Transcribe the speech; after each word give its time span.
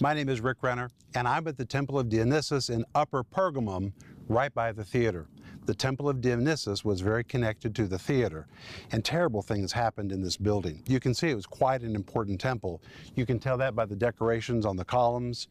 My 0.00 0.14
name 0.14 0.28
is 0.28 0.40
Rick 0.40 0.58
Renner, 0.62 0.90
and 1.16 1.26
I'm 1.26 1.48
at 1.48 1.56
the 1.56 1.64
Temple 1.64 1.98
of 1.98 2.08
Dionysus 2.08 2.70
in 2.70 2.84
Upper 2.94 3.24
Pergamum, 3.24 3.92
right 4.28 4.54
by 4.54 4.70
the 4.70 4.84
theater. 4.84 5.26
The 5.66 5.74
Temple 5.74 6.08
of 6.08 6.20
Dionysus 6.20 6.84
was 6.84 7.00
very 7.00 7.24
connected 7.24 7.74
to 7.74 7.88
the 7.88 7.98
theater, 7.98 8.46
and 8.92 9.04
terrible 9.04 9.42
things 9.42 9.72
happened 9.72 10.12
in 10.12 10.22
this 10.22 10.36
building. 10.36 10.84
You 10.86 11.00
can 11.00 11.14
see 11.14 11.30
it 11.30 11.34
was 11.34 11.46
quite 11.46 11.82
an 11.82 11.96
important 11.96 12.40
temple. 12.40 12.80
You 13.16 13.26
can 13.26 13.40
tell 13.40 13.58
that 13.58 13.74
by 13.74 13.86
the 13.86 13.96
decorations 13.96 14.64
on 14.64 14.76
the 14.76 14.84
columns. 14.84 15.48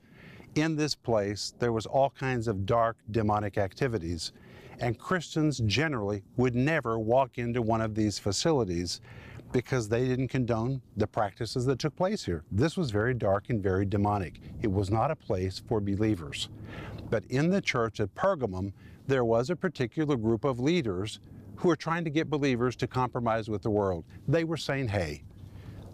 In 0.55 0.77
this 0.77 0.95
place, 0.95 1.53
there 1.59 1.73
was 1.73 1.85
all 1.85 2.11
kinds 2.11 2.47
of 2.47 2.65
dark 2.65 2.95
demonic 3.11 3.57
activities, 3.57 4.31
and 4.79 4.97
Christians 4.97 5.59
generally 5.65 6.23
would 6.37 6.55
never 6.55 6.97
walk 6.97 7.37
into 7.37 7.61
one 7.61 7.81
of 7.81 7.95
these 7.95 8.17
facilities 8.17 9.01
because 9.51 9.89
they 9.89 10.05
didn't 10.05 10.27
condone 10.27 10.81
the 10.97 11.07
practices 11.07 11.65
that 11.65 11.79
took 11.79 11.95
place 11.95 12.25
here. 12.25 12.43
This 12.51 12.77
was 12.77 12.91
very 12.91 13.13
dark 13.13 13.49
and 13.49 13.61
very 13.61 13.85
demonic. 13.85 14.39
It 14.61 14.71
was 14.71 14.89
not 14.89 15.11
a 15.11 15.15
place 15.15 15.61
for 15.67 15.79
believers. 15.79 16.49
But 17.09 17.23
in 17.29 17.49
the 17.49 17.61
church 17.61 17.99
at 17.99 18.13
Pergamum, 18.15 18.73
there 19.07 19.23
was 19.23 19.49
a 19.49 19.55
particular 19.55 20.17
group 20.17 20.43
of 20.43 20.59
leaders 20.59 21.19
who 21.55 21.69
were 21.69 21.75
trying 21.75 22.03
to 22.03 22.09
get 22.09 22.29
believers 22.29 22.75
to 22.75 22.87
compromise 22.87 23.49
with 23.49 23.61
the 23.61 23.69
world. 23.69 24.03
They 24.27 24.43
were 24.43 24.57
saying, 24.57 24.89
hey, 24.89 25.23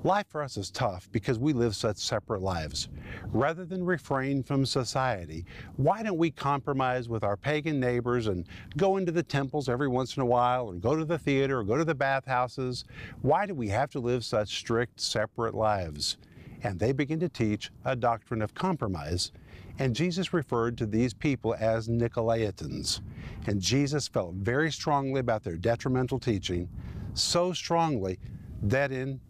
Life 0.06 0.28
for 0.28 0.44
us 0.44 0.58
is 0.58 0.70
tough 0.70 1.08
because 1.14 1.40
we 1.40 1.54
live 1.54 1.78
such 1.78 1.96
separate 1.96 2.42
lives. 2.42 2.90
Rather 3.28 3.64
than 3.64 3.86
refrain 3.86 4.44
from 4.44 4.66
society, 4.66 5.46
why 5.78 6.04
don't 6.04 6.18
we 6.18 6.30
compromise 6.30 7.08
with 7.08 7.24
our 7.24 7.38
pagan 7.38 7.80
neighbors 7.80 8.28
and 8.28 8.46
go 8.76 8.98
into 8.98 9.14
the 9.14 9.24
temples 9.24 9.70
every 9.70 9.88
once 9.88 10.18
in 10.18 10.22
a 10.22 10.26
while, 10.26 10.68
or 10.68 10.74
go 10.74 10.94
to 10.98 11.06
the 11.06 11.18
theater, 11.18 11.60
or 11.60 11.64
go 11.64 11.78
to 11.78 11.86
the 11.86 11.96
bathhouses? 11.96 12.84
Why 13.22 13.46
do 13.46 13.56
we 13.56 13.70
have 13.70 13.92
to 13.92 14.00
live 14.02 14.26
such 14.26 14.58
strict, 14.58 15.00
separate 15.00 15.56
lives? 15.56 16.18
And 16.64 16.78
they 16.78 16.92
begin 16.92 17.22
to 17.22 17.30
teach 17.30 17.72
a 17.86 17.96
doctrine 17.96 18.42
of 18.42 18.54
compromise. 18.54 19.32
And 19.80 19.96
Jesus 19.96 20.34
referred 20.34 20.78
to 20.80 20.86
these 20.86 21.14
people 21.14 21.56
as 21.58 21.88
Nicolaitans. 21.88 23.00
And 23.48 23.62
Jesus 23.62 24.10
felt 24.10 24.36
very 24.36 24.70
strongly 24.70 25.22
about 25.22 25.44
their 25.44 25.56
detrimental 25.56 26.20
teaching, 26.20 26.68
so 27.14 27.54
strongly 27.54 28.20
that 28.64 28.92
in 28.92 29.22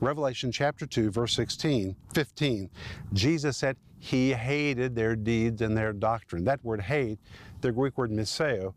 Revelation 0.00 0.50
chapter 0.50 0.86
2, 0.86 1.10
verse 1.10 1.34
16, 1.34 1.94
15, 2.14 2.70
Jesus 3.12 3.58
said 3.58 3.76
he 3.98 4.32
hated 4.32 4.94
their 4.94 5.14
deeds 5.14 5.60
and 5.60 5.76
their 5.76 5.92
doctrine. 5.92 6.42
That 6.44 6.64
word 6.64 6.80
hate, 6.80 7.18
the 7.60 7.70
Greek 7.70 7.98
word 7.98 8.10
miseo, 8.10 8.72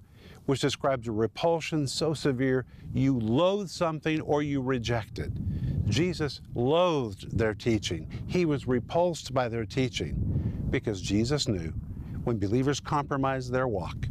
which 0.45 0.59
describes 0.59 1.07
a 1.07 1.13
repulsion 1.13 1.87
so 1.87 2.13
severe 2.13 2.65
you 2.93 3.17
loathe 3.17 3.69
something 3.69 4.19
or 4.19 4.41
you 4.41 4.61
reject 4.61 5.17
it. 5.17 5.31
Jesus 5.87 6.41
loathed 6.55 7.37
their 7.37 7.53
teaching. 7.53 8.05
He 8.27 8.43
was 8.43 8.67
repulsed 8.67 9.33
by 9.33 9.47
their 9.47 9.65
teaching 9.65 10.67
because 10.69 11.01
Jesus 11.01 11.47
knew 11.47 11.73
when 12.25 12.37
believers 12.37 12.81
compromise 12.81 13.49
their 13.49 13.69
walk, 13.69 14.07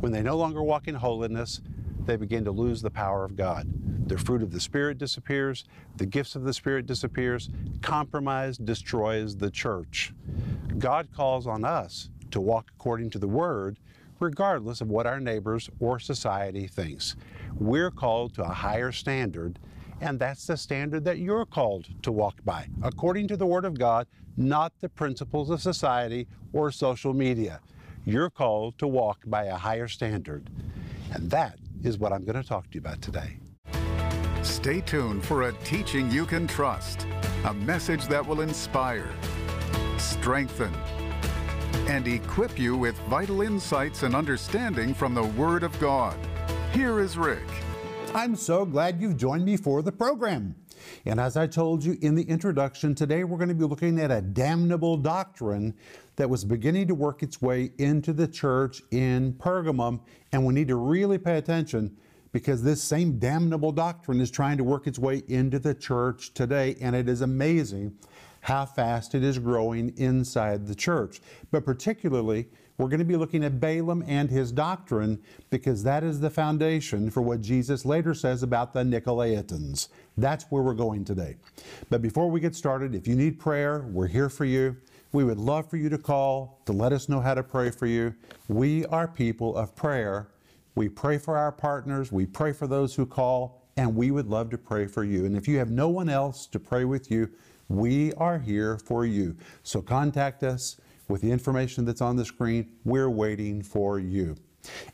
when 0.00 0.10
they 0.10 0.22
no 0.22 0.38
longer 0.38 0.62
walk 0.62 0.88
in 0.88 0.94
holiness, 0.94 1.60
they 2.06 2.16
begin 2.16 2.44
to 2.44 2.50
lose 2.50 2.82
the 2.82 2.90
power 2.90 3.24
of 3.24 3.36
God. 3.36 3.68
The 4.08 4.18
fruit 4.18 4.42
of 4.42 4.50
the 4.50 4.60
Spirit 4.60 4.98
disappears, 4.98 5.64
the 5.96 6.06
gifts 6.06 6.34
of 6.34 6.42
the 6.42 6.52
Spirit 6.52 6.86
disappears, 6.86 7.50
compromise 7.82 8.58
destroys 8.58 9.36
the 9.36 9.50
church. 9.50 10.12
God 10.78 11.08
calls 11.14 11.46
on 11.46 11.64
us 11.64 12.10
to 12.30 12.40
walk 12.40 12.70
according 12.76 13.10
to 13.10 13.18
the 13.18 13.28
Word, 13.28 13.78
regardless 14.18 14.80
of 14.80 14.88
what 14.88 15.06
our 15.06 15.20
neighbors 15.20 15.70
or 15.78 15.98
society 15.98 16.66
thinks. 16.66 17.16
We're 17.58 17.90
called 17.90 18.34
to 18.34 18.42
a 18.42 18.48
higher 18.48 18.92
standard, 18.92 19.58
and 20.00 20.18
that's 20.18 20.46
the 20.46 20.56
standard 20.56 21.04
that 21.04 21.18
you're 21.18 21.46
called 21.46 21.86
to 22.02 22.12
walk 22.12 22.36
by, 22.44 22.68
according 22.82 23.28
to 23.28 23.36
the 23.36 23.46
Word 23.46 23.64
of 23.64 23.78
God, 23.78 24.06
not 24.36 24.72
the 24.80 24.88
principles 24.88 25.50
of 25.50 25.60
society 25.60 26.26
or 26.52 26.70
social 26.70 27.12
media. 27.12 27.60
You're 28.04 28.30
called 28.30 28.78
to 28.78 28.86
walk 28.86 29.20
by 29.26 29.44
a 29.44 29.56
higher 29.56 29.88
standard. 29.88 30.48
And 31.12 31.30
that 31.30 31.58
is 31.82 31.98
what 31.98 32.12
I'm 32.12 32.24
going 32.24 32.40
to 32.40 32.48
talk 32.48 32.70
to 32.70 32.74
you 32.74 32.80
about 32.80 33.00
today. 33.02 33.38
Stay 34.42 34.80
tuned 34.80 35.24
for 35.24 35.42
a 35.42 35.52
teaching 35.64 36.10
you 36.10 36.26
can 36.26 36.46
trust, 36.46 37.06
a 37.44 37.54
message 37.54 38.06
that 38.06 38.26
will 38.26 38.40
inspire, 38.40 39.10
strengthen, 39.98 40.74
and 41.88 42.06
equip 42.08 42.58
you 42.58 42.76
with 42.76 42.96
vital 43.00 43.42
insights 43.42 44.02
and 44.02 44.14
understanding 44.14 44.94
from 44.94 45.14
the 45.14 45.24
Word 45.24 45.62
of 45.62 45.78
God. 45.80 46.16
Here 46.72 47.00
is 47.00 47.18
Rick. 47.18 47.46
I'm 48.14 48.34
so 48.36 48.64
glad 48.64 49.00
you've 49.00 49.16
joined 49.16 49.44
me 49.44 49.56
for 49.56 49.82
the 49.82 49.92
program. 49.92 50.54
And 51.04 51.20
as 51.20 51.36
I 51.36 51.46
told 51.46 51.84
you 51.84 51.96
in 52.00 52.14
the 52.14 52.22
introduction, 52.24 52.94
today 52.94 53.24
we're 53.24 53.38
going 53.38 53.48
to 53.48 53.54
be 53.54 53.64
looking 53.64 53.98
at 54.00 54.10
a 54.10 54.20
damnable 54.20 54.96
doctrine 54.96 55.74
that 56.16 56.28
was 56.28 56.44
beginning 56.44 56.88
to 56.88 56.94
work 56.94 57.22
its 57.22 57.40
way 57.40 57.72
into 57.78 58.12
the 58.12 58.28
church 58.28 58.82
in 58.90 59.32
Pergamum. 59.34 60.00
And 60.32 60.44
we 60.44 60.54
need 60.54 60.68
to 60.68 60.76
really 60.76 61.18
pay 61.18 61.38
attention 61.38 61.96
because 62.32 62.62
this 62.62 62.82
same 62.82 63.18
damnable 63.18 63.72
doctrine 63.72 64.20
is 64.20 64.30
trying 64.30 64.56
to 64.58 64.64
work 64.64 64.86
its 64.86 64.98
way 64.98 65.22
into 65.28 65.58
the 65.58 65.74
church 65.74 66.32
today, 66.32 66.76
and 66.80 66.94
it 66.94 67.08
is 67.08 67.22
amazing 67.22 67.96
how 68.42 68.64
fast 68.64 69.14
it 69.14 69.22
is 69.22 69.38
growing 69.38 69.92
inside 69.98 70.66
the 70.66 70.74
church. 70.74 71.20
But 71.50 71.64
particularly, 71.64 72.48
we're 72.80 72.88
going 72.88 72.98
to 72.98 73.04
be 73.04 73.16
looking 73.16 73.44
at 73.44 73.60
Balaam 73.60 74.02
and 74.06 74.30
his 74.30 74.52
doctrine 74.52 75.20
because 75.50 75.82
that 75.84 76.02
is 76.02 76.20
the 76.20 76.30
foundation 76.30 77.10
for 77.10 77.20
what 77.20 77.40
Jesus 77.40 77.84
later 77.84 78.14
says 78.14 78.42
about 78.42 78.72
the 78.72 78.80
Nicolaitans. 78.80 79.88
That's 80.16 80.44
where 80.50 80.62
we're 80.62 80.74
going 80.74 81.04
today. 81.04 81.36
But 81.88 82.02
before 82.02 82.30
we 82.30 82.40
get 82.40 82.54
started, 82.54 82.94
if 82.94 83.06
you 83.06 83.14
need 83.14 83.38
prayer, 83.38 83.86
we're 83.90 84.08
here 84.08 84.28
for 84.28 84.44
you. 84.44 84.76
We 85.12 85.24
would 85.24 85.38
love 85.38 85.68
for 85.68 85.76
you 85.76 85.88
to 85.88 85.98
call 85.98 86.60
to 86.66 86.72
let 86.72 86.92
us 86.92 87.08
know 87.08 87.20
how 87.20 87.34
to 87.34 87.42
pray 87.42 87.70
for 87.70 87.86
you. 87.86 88.14
We 88.48 88.86
are 88.86 89.08
people 89.08 89.56
of 89.56 89.74
prayer 89.74 90.28
we 90.74 90.88
pray 90.88 91.18
for 91.18 91.36
our 91.36 91.52
partners, 91.52 92.12
we 92.12 92.26
pray 92.26 92.52
for 92.52 92.66
those 92.66 92.94
who 92.94 93.06
call, 93.06 93.66
and 93.76 93.94
we 93.94 94.10
would 94.10 94.28
love 94.28 94.50
to 94.50 94.58
pray 94.58 94.86
for 94.86 95.04
you. 95.04 95.24
And 95.24 95.36
if 95.36 95.48
you 95.48 95.58
have 95.58 95.70
no 95.70 95.88
one 95.88 96.08
else 96.08 96.46
to 96.46 96.60
pray 96.60 96.84
with 96.84 97.10
you, 97.10 97.28
we 97.68 98.12
are 98.14 98.38
here 98.38 98.78
for 98.78 99.04
you. 99.04 99.36
So 99.62 99.80
contact 99.82 100.42
us 100.42 100.76
with 101.10 101.20
the 101.20 101.30
information 101.30 101.84
that's 101.84 102.00
on 102.00 102.16
the 102.16 102.24
screen. 102.24 102.70
We're 102.84 103.10
waiting 103.10 103.62
for 103.62 103.98
you. 103.98 104.36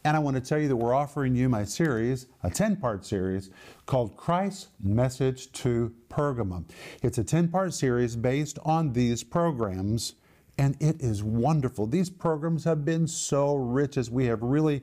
And 0.04 0.16
I 0.16 0.20
want 0.20 0.36
to 0.36 0.40
tell 0.40 0.58
you 0.58 0.68
that 0.68 0.76
we're 0.76 0.94
offering 0.94 1.34
you 1.34 1.48
my 1.48 1.64
series, 1.64 2.26
a 2.42 2.50
10 2.50 2.76
part 2.76 3.04
series 3.04 3.50
called 3.86 4.16
Christ's 4.16 4.68
Message 4.82 5.50
to 5.52 5.92
Pergamum. 6.08 6.64
It's 7.02 7.18
a 7.18 7.24
10 7.24 7.48
part 7.48 7.74
series 7.74 8.16
based 8.16 8.58
on 8.64 8.92
these 8.92 9.24
programs, 9.24 10.14
and 10.56 10.76
it 10.80 11.00
is 11.00 11.22
wonderful. 11.22 11.86
These 11.86 12.10
programs 12.10 12.64
have 12.64 12.84
been 12.84 13.06
so 13.06 13.54
rich 13.56 13.96
as 13.96 14.10
we 14.10 14.26
have 14.26 14.42
really 14.42 14.82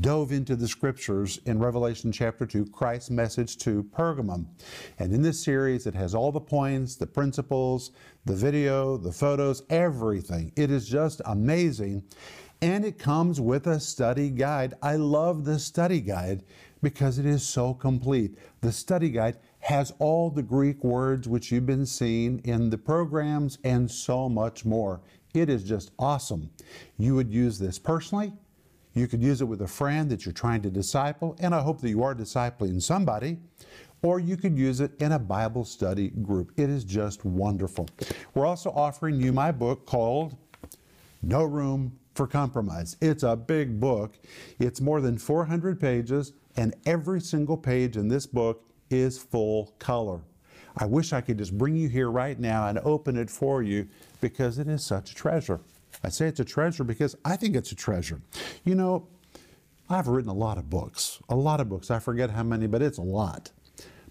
dove 0.00 0.32
into 0.32 0.56
the 0.56 0.68
scriptures 0.68 1.38
in 1.44 1.58
Revelation 1.58 2.12
chapter 2.12 2.46
2, 2.46 2.66
Christ's 2.66 3.10
message 3.10 3.58
to 3.58 3.82
Pergamum. 3.84 4.46
And 4.98 5.12
in 5.12 5.22
this 5.22 5.42
series, 5.42 5.86
it 5.86 5.94
has 5.94 6.14
all 6.14 6.32
the 6.32 6.40
points, 6.40 6.96
the 6.96 7.06
principles, 7.06 7.90
the 8.24 8.34
video, 8.34 8.96
the 8.96 9.12
photos, 9.12 9.62
everything. 9.68 10.52
It 10.56 10.70
is 10.70 10.88
just 10.88 11.20
amazing. 11.26 12.04
And 12.60 12.84
it 12.84 12.98
comes 12.98 13.40
with 13.40 13.66
a 13.66 13.80
study 13.80 14.30
guide. 14.30 14.74
I 14.82 14.96
love 14.96 15.44
the 15.44 15.58
study 15.58 16.00
guide 16.00 16.44
because 16.80 17.18
it 17.18 17.26
is 17.26 17.46
so 17.46 17.74
complete. 17.74 18.38
The 18.60 18.72
study 18.72 19.10
guide 19.10 19.38
has 19.60 19.92
all 19.98 20.30
the 20.30 20.42
Greek 20.42 20.82
words 20.82 21.28
which 21.28 21.50
you've 21.50 21.66
been 21.66 21.86
seeing 21.86 22.40
in 22.44 22.70
the 22.70 22.78
programs 22.78 23.58
and 23.64 23.90
so 23.90 24.28
much 24.28 24.64
more. 24.64 25.00
It 25.34 25.48
is 25.48 25.64
just 25.64 25.90
awesome. 25.98 26.50
You 26.98 27.14
would 27.14 27.32
use 27.32 27.58
this 27.58 27.78
personally 27.78 28.32
you 28.94 29.06
could 29.06 29.22
use 29.22 29.40
it 29.40 29.46
with 29.46 29.62
a 29.62 29.66
friend 29.66 30.10
that 30.10 30.24
you're 30.24 30.32
trying 30.32 30.62
to 30.62 30.70
disciple, 30.70 31.36
and 31.40 31.54
I 31.54 31.60
hope 31.62 31.80
that 31.80 31.88
you 31.88 32.02
are 32.02 32.14
discipling 32.14 32.82
somebody. 32.82 33.38
Or 34.02 34.18
you 34.18 34.36
could 34.36 34.58
use 34.58 34.80
it 34.80 35.00
in 35.00 35.12
a 35.12 35.18
Bible 35.18 35.64
study 35.64 36.08
group. 36.10 36.52
It 36.56 36.68
is 36.68 36.82
just 36.82 37.24
wonderful. 37.24 37.88
We're 38.34 38.46
also 38.46 38.70
offering 38.70 39.20
you 39.20 39.32
my 39.32 39.52
book 39.52 39.86
called 39.86 40.36
No 41.22 41.44
Room 41.44 41.96
for 42.14 42.26
Compromise. 42.26 42.96
It's 43.00 43.22
a 43.22 43.36
big 43.36 43.78
book. 43.78 44.18
It's 44.58 44.80
more 44.80 45.00
than 45.00 45.18
400 45.18 45.80
pages, 45.80 46.32
and 46.56 46.74
every 46.84 47.20
single 47.20 47.56
page 47.56 47.96
in 47.96 48.08
this 48.08 48.26
book 48.26 48.64
is 48.90 49.18
full 49.18 49.72
color. 49.78 50.20
I 50.76 50.86
wish 50.86 51.12
I 51.12 51.20
could 51.20 51.38
just 51.38 51.56
bring 51.56 51.76
you 51.76 51.88
here 51.88 52.10
right 52.10 52.38
now 52.38 52.66
and 52.66 52.78
open 52.80 53.16
it 53.16 53.30
for 53.30 53.62
you 53.62 53.88
because 54.20 54.58
it 54.58 54.68
is 54.68 54.84
such 54.84 55.12
a 55.12 55.14
treasure. 55.14 55.60
I 56.04 56.08
say 56.08 56.26
it's 56.26 56.40
a 56.40 56.44
treasure 56.44 56.84
because 56.84 57.16
I 57.24 57.36
think 57.36 57.56
it's 57.56 57.72
a 57.72 57.76
treasure. 57.76 58.20
You 58.64 58.74
know, 58.74 59.08
I've 59.88 60.08
written 60.08 60.30
a 60.30 60.34
lot 60.34 60.58
of 60.58 60.70
books, 60.70 61.20
a 61.28 61.36
lot 61.36 61.60
of 61.60 61.68
books. 61.68 61.90
I 61.90 61.98
forget 61.98 62.30
how 62.30 62.42
many, 62.42 62.66
but 62.66 62.82
it's 62.82 62.98
a 62.98 63.02
lot. 63.02 63.50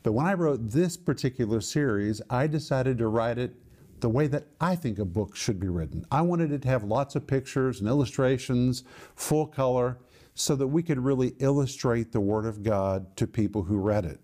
But 0.04 0.14
when 0.14 0.26
I 0.26 0.34
wrote 0.34 0.70
this 0.70 0.98
particular 0.98 1.62
series, 1.62 2.22
I 2.30 2.48
decided 2.48 2.98
to 3.00 3.08
write 3.08 3.38
it 3.38 3.56
the 4.00 4.10
way 4.10 4.28
that 4.28 4.48
I 4.60 4.76
think 4.76 4.98
a 5.00 5.06
book 5.06 5.36
should 5.36 5.60
be 5.60 5.68
written. 5.70 6.06
I 6.12 6.22
wanted 6.22 6.52
it 6.52 6.64
to 6.64 6.68
have 6.70 6.84
lots 6.84 7.16
of 7.16 7.28
pictures 7.28 7.80
and 7.80 7.88
illustrations, 7.88 8.84
full 9.16 9.46
color, 9.46 10.00
so 10.34 10.56
that 10.56 10.68
we 10.68 10.82
could 10.82 11.00
really 11.00 11.36
illustrate 11.40 12.12
the 12.12 12.20
Word 12.20 12.46
of 12.46 12.64
God 12.64 13.16
to 13.18 13.28
people 13.28 13.64
who 13.64 13.78
read 13.78 14.06
it. 14.06 14.20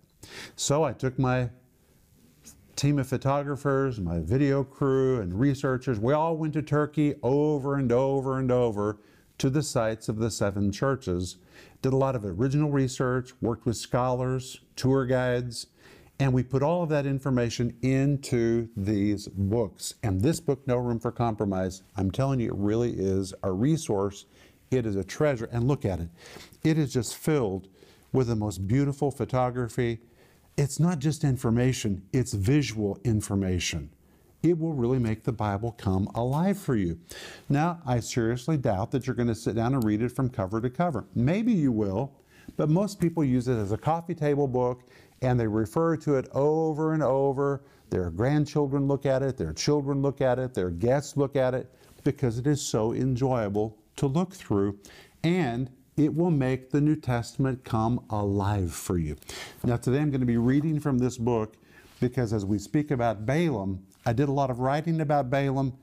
So 0.56 0.82
I 0.82 0.92
took 0.92 1.18
my 1.18 1.50
team 2.78 3.00
of 3.00 3.08
photographers, 3.08 3.98
my 3.98 4.20
video 4.20 4.62
crew, 4.62 5.20
and 5.20 5.38
researchers, 5.38 5.98
we 5.98 6.12
all 6.12 6.36
went 6.36 6.52
to 6.52 6.62
Turkey 6.62 7.16
over 7.24 7.74
and 7.74 7.90
over 7.90 8.38
and 8.38 8.52
over 8.52 9.00
to 9.38 9.50
the 9.50 9.64
sites 9.64 10.08
of 10.08 10.18
the 10.18 10.30
seven 10.30 10.70
churches. 10.70 11.38
Did 11.82 11.92
a 11.92 11.96
lot 11.96 12.14
of 12.14 12.24
original 12.24 12.70
research, 12.70 13.32
worked 13.40 13.66
with 13.66 13.76
scholars, 13.76 14.60
tour 14.76 15.06
guides, 15.06 15.66
and 16.20 16.32
we 16.32 16.44
put 16.44 16.62
all 16.62 16.84
of 16.84 16.88
that 16.90 17.04
information 17.04 17.76
into 17.82 18.68
these 18.76 19.26
books. 19.26 19.94
And 20.04 20.20
this 20.20 20.38
book, 20.38 20.64
No 20.66 20.76
Room 20.76 21.00
for 21.00 21.10
Compromise, 21.10 21.82
I'm 21.96 22.12
telling 22.12 22.38
you, 22.38 22.48
it 22.48 22.56
really 22.56 22.92
is 22.92 23.34
a 23.42 23.50
resource. 23.50 24.26
It 24.70 24.86
is 24.86 24.94
a 24.94 25.04
treasure. 25.04 25.48
And 25.50 25.66
look 25.66 25.84
at 25.84 25.98
it. 25.98 26.08
It 26.62 26.78
is 26.78 26.92
just 26.92 27.16
filled 27.16 27.68
with 28.12 28.28
the 28.28 28.36
most 28.36 28.68
beautiful 28.68 29.10
photography. 29.10 29.98
It's 30.58 30.80
not 30.80 30.98
just 30.98 31.22
information, 31.22 32.02
it's 32.12 32.32
visual 32.32 32.98
information. 33.04 33.90
It 34.42 34.58
will 34.58 34.72
really 34.72 34.98
make 34.98 35.22
the 35.22 35.30
Bible 35.30 35.76
come 35.78 36.08
alive 36.16 36.58
for 36.58 36.74
you. 36.74 36.98
Now, 37.48 37.80
I 37.86 38.00
seriously 38.00 38.56
doubt 38.56 38.90
that 38.90 39.06
you're 39.06 39.14
going 39.14 39.28
to 39.28 39.36
sit 39.36 39.54
down 39.54 39.74
and 39.74 39.84
read 39.84 40.02
it 40.02 40.08
from 40.08 40.28
cover 40.28 40.60
to 40.60 40.68
cover. 40.68 41.06
Maybe 41.14 41.52
you 41.52 41.70
will, 41.70 42.12
but 42.56 42.68
most 42.70 42.98
people 42.98 43.22
use 43.22 43.46
it 43.46 43.56
as 43.56 43.70
a 43.70 43.78
coffee 43.78 44.16
table 44.16 44.48
book 44.48 44.82
and 45.22 45.38
they 45.38 45.46
refer 45.46 45.96
to 45.98 46.16
it 46.16 46.26
over 46.32 46.92
and 46.92 47.04
over. 47.04 47.62
Their 47.90 48.10
grandchildren 48.10 48.88
look 48.88 49.06
at 49.06 49.22
it, 49.22 49.36
their 49.36 49.52
children 49.52 50.02
look 50.02 50.20
at 50.20 50.40
it, 50.40 50.54
their 50.54 50.70
guests 50.70 51.16
look 51.16 51.36
at 51.36 51.54
it 51.54 51.72
because 52.02 52.36
it 52.36 52.48
is 52.48 52.60
so 52.60 52.92
enjoyable 52.92 53.78
to 53.94 54.08
look 54.08 54.34
through 54.34 54.76
and 55.22 55.70
it 55.98 56.14
will 56.14 56.30
make 56.30 56.70
the 56.70 56.80
New 56.80 56.94
Testament 56.94 57.64
come 57.64 58.00
alive 58.08 58.72
for 58.72 58.96
you. 58.96 59.16
Now, 59.64 59.76
today 59.76 59.98
I'm 59.98 60.10
going 60.10 60.20
to 60.20 60.26
be 60.26 60.36
reading 60.36 60.78
from 60.78 60.98
this 60.98 61.18
book 61.18 61.56
because 62.00 62.32
as 62.32 62.44
we 62.44 62.58
speak 62.58 62.92
about 62.92 63.26
Balaam, 63.26 63.84
I 64.06 64.12
did 64.12 64.28
a 64.28 64.32
lot 64.32 64.48
of 64.48 64.60
writing 64.60 65.00
about 65.00 65.28
Balaam 65.28 65.76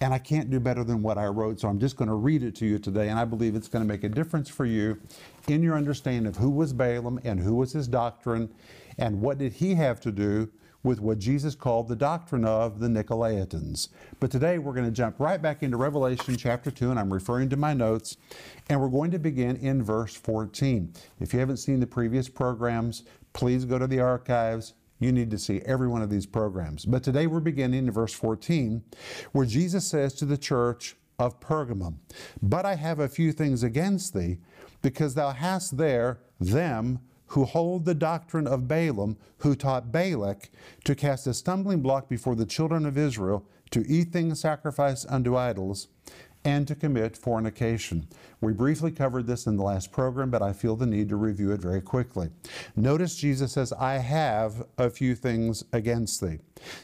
and 0.00 0.12
I 0.12 0.18
can't 0.18 0.50
do 0.50 0.60
better 0.60 0.84
than 0.84 1.02
what 1.02 1.16
I 1.16 1.26
wrote, 1.26 1.60
so 1.60 1.68
I'm 1.68 1.78
just 1.78 1.96
going 1.96 2.08
to 2.08 2.14
read 2.14 2.42
it 2.42 2.54
to 2.56 2.66
you 2.66 2.78
today, 2.78 3.08
and 3.08 3.18
I 3.18 3.24
believe 3.24 3.54
it's 3.54 3.68
going 3.68 3.82
to 3.82 3.88
make 3.88 4.04
a 4.04 4.08
difference 4.08 4.50
for 4.50 4.66
you 4.66 5.00
in 5.48 5.62
your 5.62 5.76
understanding 5.76 6.26
of 6.26 6.36
who 6.36 6.50
was 6.50 6.72
Balaam 6.74 7.20
and 7.24 7.40
who 7.40 7.54
was 7.54 7.72
his 7.72 7.88
doctrine, 7.88 8.52
and 8.98 9.20
what 9.20 9.38
did 9.38 9.52
he 9.52 9.74
have 9.76 10.00
to 10.00 10.12
do 10.12 10.50
with 10.84 11.00
what 11.00 11.18
Jesus 11.18 11.56
called 11.56 11.88
the 11.88 11.96
doctrine 11.96 12.44
of 12.44 12.78
the 12.78 12.86
Nicolaitans. 12.86 13.88
But 14.20 14.30
today 14.30 14.58
we're 14.58 14.74
going 14.74 14.86
to 14.86 14.92
jump 14.92 15.18
right 15.18 15.40
back 15.40 15.62
into 15.62 15.76
Revelation 15.76 16.36
chapter 16.36 16.70
2, 16.70 16.90
and 16.90 17.00
I'm 17.00 17.12
referring 17.12 17.48
to 17.48 17.56
my 17.56 17.72
notes, 17.74 18.18
and 18.68 18.80
we're 18.80 18.88
going 18.88 19.10
to 19.10 19.18
begin 19.18 19.56
in 19.56 19.82
verse 19.82 20.14
14. 20.14 20.92
If 21.18 21.32
you 21.32 21.40
haven't 21.40 21.56
seen 21.56 21.80
the 21.80 21.86
previous 21.86 22.28
programs, 22.28 23.02
please 23.32 23.64
go 23.64 23.78
to 23.78 23.86
the 23.86 23.98
archives, 23.98 24.74
you 25.00 25.10
need 25.10 25.30
to 25.30 25.38
see 25.38 25.60
every 25.62 25.88
one 25.88 26.02
of 26.02 26.10
these 26.10 26.26
programs. 26.26 26.84
But 26.84 27.02
today 27.02 27.26
we're 27.26 27.40
beginning 27.40 27.86
in 27.86 27.90
verse 27.90 28.12
14, 28.12 28.84
where 29.32 29.46
Jesus 29.46 29.86
says 29.86 30.14
to 30.14 30.26
the 30.26 30.38
church 30.38 30.96
of 31.18 31.40
Pergamum, 31.40 31.96
But 32.42 32.66
I 32.66 32.74
have 32.74 32.98
a 32.98 33.08
few 33.08 33.32
things 33.32 33.62
against 33.62 34.14
thee, 34.14 34.38
because 34.82 35.14
thou 35.14 35.30
hast 35.30 35.78
there 35.78 36.20
them 36.38 37.00
who 37.34 37.44
hold 37.44 37.84
the 37.84 37.94
doctrine 37.94 38.46
of 38.46 38.68
Balaam, 38.68 39.16
who 39.38 39.56
taught 39.56 39.90
Balak 39.90 40.50
to 40.84 40.94
cast 40.94 41.26
a 41.26 41.34
stumbling 41.34 41.82
block 41.82 42.08
before 42.08 42.36
the 42.36 42.46
children 42.46 42.86
of 42.86 42.96
Israel, 42.96 43.44
to 43.70 43.84
eat 43.88 44.12
things 44.12 44.40
sacrificed 44.40 45.04
unto 45.08 45.36
idols, 45.36 45.88
and 46.44 46.68
to 46.68 46.76
commit 46.76 47.16
fornication. 47.16 48.06
We 48.40 48.52
briefly 48.52 48.92
covered 48.92 49.26
this 49.26 49.46
in 49.46 49.56
the 49.56 49.64
last 49.64 49.90
program, 49.90 50.30
but 50.30 50.42
I 50.42 50.52
feel 50.52 50.76
the 50.76 50.86
need 50.86 51.08
to 51.08 51.16
review 51.16 51.50
it 51.50 51.60
very 51.60 51.80
quickly. 51.80 52.28
Notice 52.76 53.16
Jesus 53.16 53.52
says, 53.52 53.72
I 53.72 53.94
have 53.94 54.64
a 54.78 54.88
few 54.88 55.16
things 55.16 55.64
against 55.72 56.20
thee. 56.20 56.38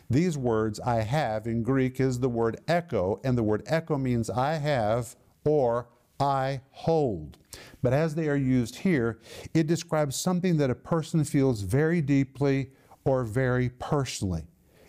These 0.08 0.36
words, 0.36 0.80
I 0.80 1.02
have, 1.02 1.46
in 1.46 1.62
Greek 1.62 2.00
is 2.00 2.18
the 2.18 2.28
word 2.28 2.60
echo, 2.66 3.20
and 3.22 3.38
the 3.38 3.44
word 3.44 3.62
echo 3.66 3.98
means 3.98 4.28
I 4.28 4.54
have 4.54 5.14
or 5.44 5.86
I 6.20 6.60
hold. 6.70 7.38
But 7.82 7.92
as 7.92 8.14
they 8.14 8.28
are 8.28 8.36
used 8.36 8.76
here, 8.76 9.20
it 9.54 9.66
describes 9.66 10.16
something 10.16 10.58
that 10.58 10.70
a 10.70 10.74
person 10.74 11.24
feels 11.24 11.62
very 11.62 12.00
deeply 12.02 12.70
or 13.04 13.24
very 13.24 13.70
personally. 13.70 14.44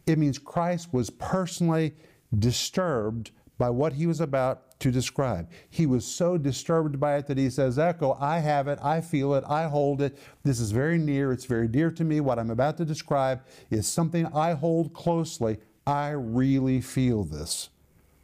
It 0.05 0.19
means 0.19 0.37
Christ 0.37 0.93
was 0.93 1.09
personally 1.09 1.93
disturbed 2.37 3.31
by 3.57 3.69
what 3.69 3.93
he 3.93 4.07
was 4.07 4.19
about 4.19 4.79
to 4.79 4.91
describe. 4.91 5.49
He 5.69 5.85
was 5.85 6.05
so 6.05 6.37
disturbed 6.37 6.99
by 6.99 7.17
it 7.17 7.27
that 7.27 7.37
he 7.37 7.49
says, 7.49 7.77
Echo, 7.77 8.17
I 8.19 8.39
have 8.39 8.67
it, 8.67 8.79
I 8.81 8.99
feel 8.99 9.35
it, 9.35 9.43
I 9.47 9.65
hold 9.67 10.01
it. 10.01 10.17
This 10.43 10.59
is 10.59 10.71
very 10.71 10.97
near, 10.97 11.31
it's 11.31 11.45
very 11.45 11.67
dear 11.67 11.91
to 11.91 12.03
me. 12.03 12.19
What 12.19 12.39
I'm 12.39 12.49
about 12.49 12.77
to 12.77 12.85
describe 12.85 13.45
is 13.69 13.87
something 13.87 14.25
I 14.33 14.53
hold 14.53 14.93
closely. 14.93 15.59
I 15.85 16.09
really 16.09 16.81
feel 16.81 17.23
this. 17.23 17.69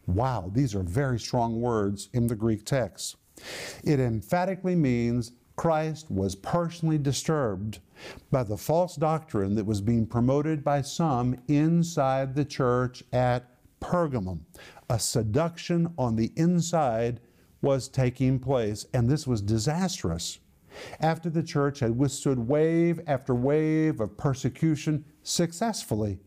Wow, 0.07 0.51
these 0.53 0.73
are 0.73 0.83
very 0.83 1.19
strong 1.19 1.61
words 1.61 2.09
in 2.13 2.27
the 2.27 2.35
Greek 2.35 2.65
text. 2.65 3.17
It 3.83 3.99
emphatically 3.99 4.75
means 4.75 5.33
Christ 5.55 6.09
was 6.09 6.35
personally 6.35 6.97
disturbed 6.97 7.79
by 8.31 8.43
the 8.43 8.57
false 8.57 8.95
doctrine 8.95 9.55
that 9.55 9.65
was 9.65 9.81
being 9.81 10.05
promoted 10.05 10.63
by 10.63 10.81
some 10.81 11.35
inside 11.47 12.35
the 12.35 12.45
church 12.45 13.03
at 13.11 13.51
Pergamum 13.79 14.39
a 14.89 14.99
seduction 14.99 15.93
on 15.97 16.15
the 16.15 16.31
inside 16.35 17.19
was 17.61 17.89
taking 17.89 18.39
place, 18.39 18.85
and 18.93 19.09
this 19.09 19.27
was 19.27 19.41
disastrous. 19.41 20.39
After 20.99 21.29
the 21.29 21.43
church 21.43 21.79
had 21.79 21.97
withstood 21.97 22.39
wave 22.39 22.99
after 23.07 23.33
wave 23.33 23.99
of 23.99 24.17
persecution 24.17 25.03
successfully, 25.23 26.19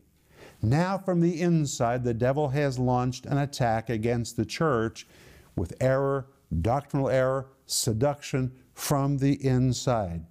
now 0.61 0.97
from 0.97 1.21
the 1.21 1.41
inside 1.41 2.03
the 2.03 2.13
devil 2.13 2.49
has 2.49 2.77
launched 2.77 3.25
an 3.25 3.37
attack 3.37 3.89
against 3.89 4.37
the 4.37 4.45
church 4.45 5.07
with 5.55 5.73
error, 5.79 6.27
doctrinal 6.61 7.09
error, 7.09 7.49
seduction 7.65 8.51
from 8.73 9.17
the 9.17 9.43
inside. 9.45 10.25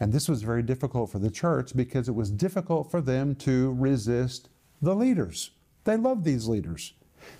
And 0.00 0.12
this 0.12 0.28
was 0.28 0.42
very 0.42 0.62
difficult 0.62 1.10
for 1.10 1.18
the 1.18 1.30
church 1.30 1.74
because 1.74 2.08
it 2.08 2.14
was 2.14 2.30
difficult 2.30 2.90
for 2.90 3.00
them 3.00 3.34
to 3.36 3.72
resist 3.74 4.48
the 4.82 4.94
leaders. 4.94 5.52
They 5.84 5.96
loved 5.96 6.24
these 6.24 6.48
leaders. 6.48 6.92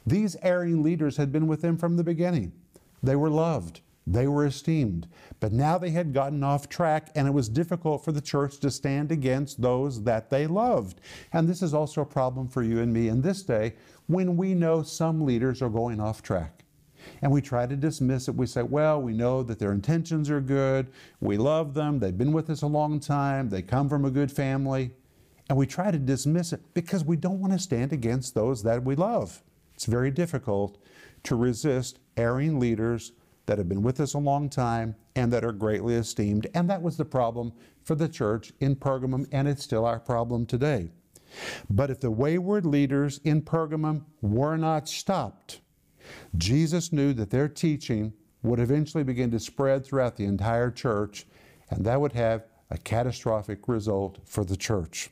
These 0.06 0.36
erring 0.42 0.82
leaders 0.82 1.16
had 1.16 1.32
been 1.32 1.46
with 1.46 1.60
them 1.60 1.76
from 1.76 1.96
the 1.96 2.04
beginning. 2.04 2.52
They 3.02 3.16
were 3.16 3.30
loved, 3.30 3.80
they 4.06 4.28
were 4.28 4.46
esteemed. 4.46 5.08
But 5.40 5.52
now 5.52 5.78
they 5.78 5.90
had 5.90 6.12
gotten 6.12 6.44
off 6.44 6.68
track, 6.68 7.10
and 7.16 7.26
it 7.26 7.32
was 7.32 7.48
difficult 7.48 8.04
for 8.04 8.12
the 8.12 8.20
church 8.20 8.58
to 8.60 8.70
stand 8.70 9.10
against 9.10 9.60
those 9.60 10.04
that 10.04 10.30
they 10.30 10.46
loved. 10.46 11.00
And 11.32 11.48
this 11.48 11.62
is 11.62 11.74
also 11.74 12.02
a 12.02 12.06
problem 12.06 12.48
for 12.48 12.62
you 12.62 12.80
and 12.80 12.92
me 12.92 13.08
in 13.08 13.22
this 13.22 13.42
day 13.42 13.74
when 14.06 14.36
we 14.36 14.54
know 14.54 14.82
some 14.82 15.24
leaders 15.26 15.60
are 15.60 15.68
going 15.68 16.00
off 16.00 16.22
track. 16.22 16.64
And 17.22 17.30
we 17.30 17.40
try 17.40 17.66
to 17.66 17.76
dismiss 17.76 18.28
it. 18.28 18.34
We 18.34 18.46
say, 18.46 18.62
well, 18.62 19.00
we 19.00 19.12
know 19.12 19.42
that 19.42 19.58
their 19.58 19.72
intentions 19.72 20.30
are 20.30 20.40
good. 20.40 20.88
We 21.20 21.36
love 21.36 21.74
them. 21.74 21.98
They've 21.98 22.16
been 22.16 22.32
with 22.32 22.50
us 22.50 22.62
a 22.62 22.66
long 22.66 23.00
time. 23.00 23.48
They 23.48 23.62
come 23.62 23.88
from 23.88 24.04
a 24.04 24.10
good 24.10 24.30
family. 24.30 24.92
And 25.48 25.56
we 25.56 25.66
try 25.66 25.90
to 25.90 25.98
dismiss 25.98 26.52
it 26.52 26.60
because 26.74 27.04
we 27.04 27.16
don't 27.16 27.40
want 27.40 27.52
to 27.52 27.58
stand 27.58 27.92
against 27.92 28.34
those 28.34 28.62
that 28.64 28.84
we 28.84 28.96
love. 28.96 29.42
It's 29.74 29.86
very 29.86 30.10
difficult 30.10 30.78
to 31.24 31.36
resist 31.36 31.98
erring 32.16 32.58
leaders 32.58 33.12
that 33.46 33.58
have 33.58 33.68
been 33.68 33.82
with 33.82 34.00
us 34.00 34.14
a 34.14 34.18
long 34.18 34.48
time 34.50 34.94
and 35.14 35.32
that 35.32 35.44
are 35.44 35.52
greatly 35.52 35.94
esteemed. 35.94 36.46
And 36.54 36.68
that 36.68 36.82
was 36.82 36.96
the 36.96 37.04
problem 37.04 37.52
for 37.82 37.94
the 37.94 38.08
church 38.08 38.52
in 38.60 38.76
Pergamum, 38.76 39.26
and 39.32 39.48
it's 39.48 39.62
still 39.62 39.84
our 39.84 40.00
problem 40.00 40.46
today. 40.46 40.90
But 41.70 41.90
if 41.90 42.00
the 42.00 42.10
wayward 42.10 42.66
leaders 42.66 43.20
in 43.24 43.42
Pergamum 43.42 44.04
were 44.20 44.56
not 44.56 44.88
stopped, 44.88 45.60
Jesus 46.36 46.92
knew 46.92 47.12
that 47.14 47.30
their 47.30 47.48
teaching 47.48 48.12
would 48.42 48.60
eventually 48.60 49.04
begin 49.04 49.30
to 49.32 49.40
spread 49.40 49.84
throughout 49.84 50.16
the 50.16 50.24
entire 50.24 50.70
church, 50.70 51.26
and 51.70 51.84
that 51.84 52.00
would 52.00 52.12
have 52.12 52.44
a 52.70 52.78
catastrophic 52.78 53.68
result 53.68 54.18
for 54.24 54.44
the 54.44 54.56
church. 54.56 55.10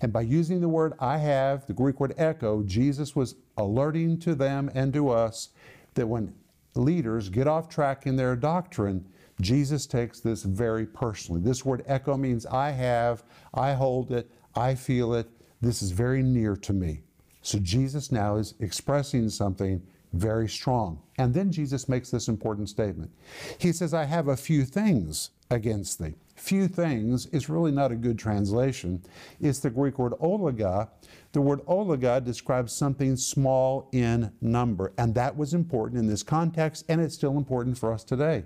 And 0.00 0.12
by 0.12 0.22
using 0.22 0.60
the 0.60 0.68
word 0.68 0.94
I 0.98 1.18
have, 1.18 1.66
the 1.66 1.72
Greek 1.72 2.00
word 2.00 2.14
echo, 2.16 2.62
Jesus 2.62 3.16
was 3.16 3.36
alerting 3.56 4.18
to 4.20 4.34
them 4.34 4.70
and 4.74 4.92
to 4.92 5.08
us 5.10 5.50
that 5.94 6.06
when 6.06 6.34
leaders 6.74 7.28
get 7.28 7.46
off 7.46 7.68
track 7.68 8.06
in 8.06 8.16
their 8.16 8.36
doctrine, 8.36 9.04
Jesus 9.40 9.86
takes 9.86 10.20
this 10.20 10.42
very 10.42 10.86
personally. 10.86 11.40
This 11.40 11.64
word 11.64 11.82
echo 11.86 12.16
means 12.16 12.46
I 12.46 12.70
have, 12.70 13.24
I 13.52 13.72
hold 13.72 14.12
it, 14.12 14.30
I 14.54 14.74
feel 14.74 15.14
it, 15.14 15.28
this 15.60 15.82
is 15.82 15.90
very 15.90 16.22
near 16.22 16.56
to 16.56 16.72
me. 16.72 17.02
So 17.42 17.58
Jesus 17.58 18.12
now 18.12 18.36
is 18.36 18.54
expressing 18.60 19.28
something 19.28 19.82
very 20.12 20.48
strong. 20.48 21.00
And 21.18 21.34
then 21.34 21.50
Jesus 21.50 21.88
makes 21.88 22.10
this 22.10 22.28
important 22.28 22.68
statement. 22.68 23.10
He 23.58 23.72
says, 23.72 23.92
I 23.92 24.04
have 24.04 24.28
a 24.28 24.36
few 24.36 24.64
things 24.64 25.30
against 25.54 26.02
thee 26.02 26.14
few 26.44 26.68
things 26.68 27.26
is 27.26 27.48
really 27.48 27.72
not 27.72 27.90
a 27.90 27.96
good 27.96 28.18
translation. 28.18 29.02
It's 29.40 29.60
the 29.60 29.70
Greek 29.70 29.98
word 29.98 30.12
oliga. 30.20 30.88
The 31.32 31.40
word 31.40 31.64
oliga 31.66 32.22
describes 32.22 32.72
something 32.72 33.16
small 33.16 33.88
in 33.92 34.30
number, 34.40 34.92
and 34.98 35.14
that 35.14 35.36
was 35.36 35.54
important 35.54 35.98
in 35.98 36.06
this 36.06 36.22
context, 36.22 36.84
and 36.88 37.00
it's 37.00 37.14
still 37.14 37.36
important 37.36 37.78
for 37.78 37.92
us 37.92 38.04
today. 38.04 38.44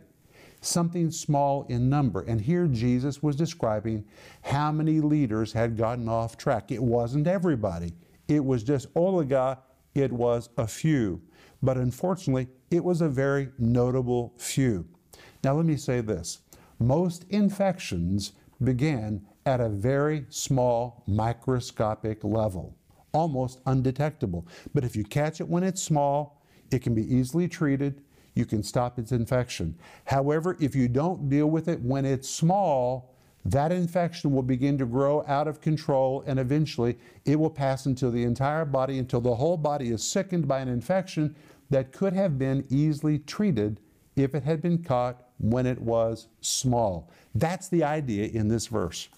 something 0.61 1.09
small 1.09 1.65
in 1.69 1.89
number. 1.89 2.23
And 2.23 2.41
here 2.41 2.67
Jesus 2.67 3.23
was 3.23 3.37
describing 3.37 4.05
how 4.43 4.73
many 4.73 5.01
leaders 5.01 5.53
had 5.53 5.77
gotten 5.77 6.09
off 6.09 6.37
track. 6.37 6.73
It 6.73 6.83
wasn't 6.83 7.29
everybody, 7.29 7.93
it 8.27 8.45
was 8.45 8.65
just 8.65 8.93
oliga, 8.95 9.59
it 9.95 10.13
was 10.13 10.49
a 10.59 10.67
few. 10.67 11.23
But 11.63 11.77
unfortunately, 11.77 12.49
it 12.73 12.83
was 12.83 13.01
a 13.01 13.09
very 13.09 13.51
notable 13.57 14.35
few. 14.37 14.85
Now, 15.45 15.55
let 15.55 15.65
me 15.65 15.77
say 15.77 16.01
this 16.01 16.41
most 16.79 17.25
infections 17.31 18.33
begin 18.63 19.25
at 19.47 19.61
a 19.61 19.69
very 19.69 20.27
small 20.29 21.03
microscopic 21.07 22.23
level, 22.25 22.77
almost 23.13 23.61
undetectable. 23.67 24.47
But 24.75 24.85
if 24.85 24.95
you 24.95 25.05
catch 25.05 25.41
it 25.41 25.49
when 25.49 25.63
it's 25.63 25.83
small, 25.83 26.43
it 26.71 26.83
can 26.83 26.95
be 26.95 27.15
easily 27.15 27.49
treated. 27.49 28.03
You 28.35 28.45
can 28.45 28.63
stop 28.63 28.99
its 28.99 29.13
infection. 29.13 29.77
However, 30.05 30.57
if 30.61 30.75
you 30.77 30.87
don't 30.89 31.29
deal 31.29 31.49
with 31.49 31.69
it 31.69 31.81
when 31.81 32.05
it's 32.05 32.29
small, 32.29 33.15
that 33.45 33.73
infection 33.73 34.33
will 34.33 34.43
begin 34.43 34.77
to 34.79 34.87
grow 34.87 35.25
out 35.27 35.49
of 35.49 35.61
control 35.61 36.23
and 36.27 36.39
eventually 36.39 36.99
it 37.25 37.39
will 37.39 37.51
pass 37.51 37.87
into 37.87 38.11
the 38.11 38.23
entire 38.23 38.65
body 38.65 38.99
until 38.99 39.21
the 39.21 39.35
whole 39.35 39.57
body 39.57 39.91
is 39.91 40.03
sickened 40.05 40.47
by 40.47 40.61
an 40.61 40.69
infection 40.69 41.35
that 41.71 41.93
could 41.93 42.13
have 42.13 42.39
been 42.39 42.65
easily 42.69 43.19
treated 43.21 43.81
if 44.19 44.35
it 44.35 44.43
had 44.43 44.61
been 44.61 44.83
caught 44.83 45.23
when 45.39 45.67
it 45.67 45.81
was 45.81 46.29
small. 46.41 47.11
That's 47.35 47.69
the 47.69 47.85
idea 47.85 48.29
in 48.29 48.49
this 48.49 48.67
verse. 48.67 49.09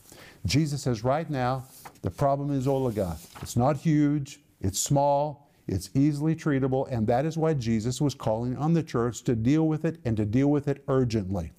Jesus 0.47 0.83
says, 0.83 1.05
right 1.05 1.29
now, 1.29 1.65
the 2.03 2.11
problem 2.11 2.51
is 2.51 2.67
oliga. 2.67 3.17
It's 3.43 3.57
not 3.57 3.77
huge, 3.77 4.41
it's 4.61 4.79
small, 4.79 5.51
it's 5.67 5.91
easily 5.95 6.35
treatable, 6.35 6.91
and 6.91 7.07
that 7.07 7.25
is 7.25 7.39
why 7.39 7.55
Jesus 7.55 8.01
was 8.01 8.15
calling 8.15 8.57
on 8.57 8.75
the 8.75 8.83
church 8.83 9.23
to 9.25 9.37
deal 9.37 9.69
with 9.69 9.85
it 9.85 9.99
and 10.05 10.17
to 10.17 10.25
deal 10.25 10.49
with 10.49 10.69
it 10.69 10.83
urgently. 10.89 11.53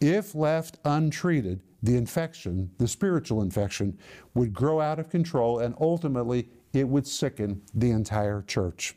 If 0.00 0.34
left 0.34 0.78
untreated, 0.84 1.62
the 1.82 1.96
infection, 1.96 2.70
the 2.78 2.88
spiritual 2.88 3.42
infection, 3.42 3.98
would 4.34 4.52
grow 4.52 4.80
out 4.80 4.98
of 4.98 5.08
control 5.08 5.60
and 5.60 5.74
ultimately 5.80 6.48
it 6.72 6.88
would 6.88 7.06
sicken 7.06 7.62
the 7.74 7.90
entire 7.90 8.42
church. 8.42 8.96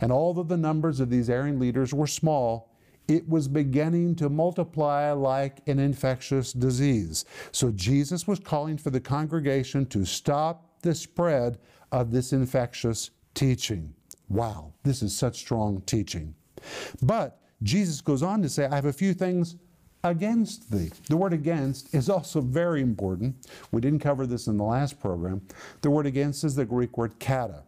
And 0.00 0.12
although 0.12 0.42
the 0.42 0.56
numbers 0.56 1.00
of 1.00 1.10
these 1.10 1.30
erring 1.30 1.58
leaders 1.58 1.94
were 1.94 2.06
small, 2.06 2.71
it 3.08 3.28
was 3.28 3.48
beginning 3.48 4.14
to 4.16 4.28
multiply 4.28 5.10
like 5.12 5.60
an 5.66 5.78
infectious 5.78 6.52
disease. 6.52 7.24
So 7.50 7.70
Jesus 7.72 8.26
was 8.26 8.38
calling 8.38 8.78
for 8.78 8.90
the 8.90 9.00
congregation 9.00 9.86
to 9.86 10.04
stop 10.04 10.80
the 10.82 10.94
spread 10.94 11.58
of 11.90 12.10
this 12.10 12.32
infectious 12.32 13.10
teaching. 13.34 13.94
Wow, 14.28 14.72
this 14.82 15.02
is 15.02 15.16
such 15.16 15.38
strong 15.38 15.82
teaching. 15.82 16.34
But 17.02 17.40
Jesus 17.62 18.00
goes 18.00 18.22
on 18.22 18.42
to 18.42 18.48
say, 18.48 18.66
I 18.66 18.74
have 18.74 18.86
a 18.86 18.92
few 18.92 19.14
things 19.14 19.56
against 20.04 20.70
thee. 20.70 20.90
The 21.08 21.16
word 21.16 21.32
against 21.32 21.94
is 21.94 22.08
also 22.08 22.40
very 22.40 22.82
important. 22.82 23.36
We 23.70 23.80
didn't 23.80 24.00
cover 24.00 24.26
this 24.26 24.46
in 24.46 24.56
the 24.56 24.64
last 24.64 24.98
program. 24.98 25.42
The 25.80 25.90
word 25.90 26.06
against 26.06 26.44
is 26.44 26.56
the 26.56 26.64
Greek 26.64 26.96
word 26.98 27.18
kata. 27.20 27.64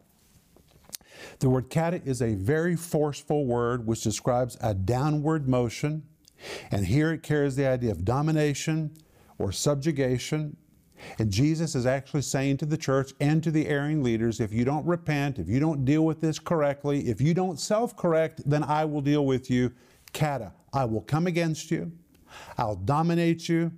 The 1.38 1.48
word 1.48 1.70
kata 1.70 2.02
is 2.04 2.22
a 2.22 2.34
very 2.34 2.76
forceful 2.76 3.46
word 3.46 3.86
which 3.86 4.02
describes 4.02 4.56
a 4.60 4.74
downward 4.74 5.48
motion, 5.48 6.02
and 6.70 6.86
here 6.86 7.12
it 7.12 7.22
carries 7.22 7.56
the 7.56 7.66
idea 7.66 7.90
of 7.90 8.04
domination 8.04 8.92
or 9.38 9.52
subjugation. 9.52 10.56
And 11.18 11.30
Jesus 11.30 11.74
is 11.74 11.86
actually 11.86 12.22
saying 12.22 12.58
to 12.58 12.66
the 12.66 12.76
church 12.76 13.12
and 13.20 13.42
to 13.42 13.50
the 13.50 13.66
erring 13.66 14.02
leaders 14.02 14.40
if 14.40 14.52
you 14.52 14.64
don't 14.64 14.86
repent, 14.86 15.38
if 15.38 15.48
you 15.48 15.60
don't 15.60 15.84
deal 15.84 16.04
with 16.04 16.20
this 16.20 16.38
correctly, 16.38 17.08
if 17.08 17.20
you 17.20 17.34
don't 17.34 17.58
self 17.60 17.96
correct, 17.96 18.42
then 18.48 18.62
I 18.64 18.84
will 18.84 19.00
deal 19.00 19.26
with 19.26 19.50
you. 19.50 19.72
Kata, 20.12 20.52
I 20.72 20.84
will 20.84 21.02
come 21.02 21.26
against 21.26 21.70
you, 21.70 21.92
I'll 22.56 22.76
dominate 22.76 23.48
you, 23.48 23.72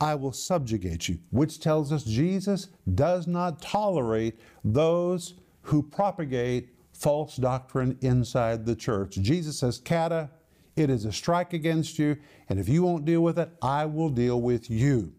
I 0.00 0.14
will 0.14 0.32
subjugate 0.32 1.08
you, 1.08 1.18
which 1.30 1.60
tells 1.60 1.92
us 1.92 2.04
Jesus 2.04 2.68
does 2.94 3.26
not 3.26 3.60
tolerate 3.60 4.38
those 4.64 5.34
who 5.68 5.82
propagate 5.82 6.70
false 6.92 7.36
doctrine 7.36 7.98
inside 8.00 8.64
the 8.64 8.74
church. 8.74 9.16
Jesus 9.20 9.58
says, 9.58 9.78
Kata, 9.78 10.30
it 10.76 10.88
is 10.88 11.04
a 11.04 11.12
strike 11.12 11.52
against 11.52 11.98
you, 11.98 12.16
and 12.48 12.58
if 12.58 12.70
you 12.70 12.82
won't 12.82 13.04
deal 13.04 13.20
with 13.20 13.38
it, 13.38 13.50
I 13.60 13.84
will 13.84 14.08
deal 14.08 14.40
with 14.40 14.70
you. 14.70 15.12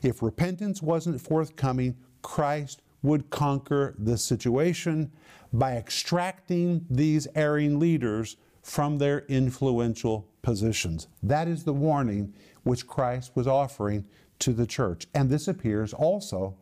If 0.00 0.22
repentance 0.22 0.80
wasn't 0.80 1.20
forthcoming, 1.20 1.96
Christ 2.22 2.82
would 3.02 3.30
conquer 3.30 3.96
the 3.98 4.16
situation 4.16 5.10
by 5.52 5.72
extracting 5.76 6.86
these 6.88 7.26
erring 7.34 7.80
leaders 7.80 8.36
from 8.62 8.98
their 8.98 9.26
influential 9.26 10.28
positions. 10.42 11.08
That 11.20 11.48
is 11.48 11.64
the 11.64 11.74
warning 11.74 12.32
which 12.62 12.86
Christ 12.86 13.32
was 13.34 13.48
offering 13.48 14.04
to 14.38 14.52
the 14.52 14.66
church. 14.66 15.08
And 15.14 15.28
this 15.28 15.48
appears 15.48 15.92
also 15.92 16.58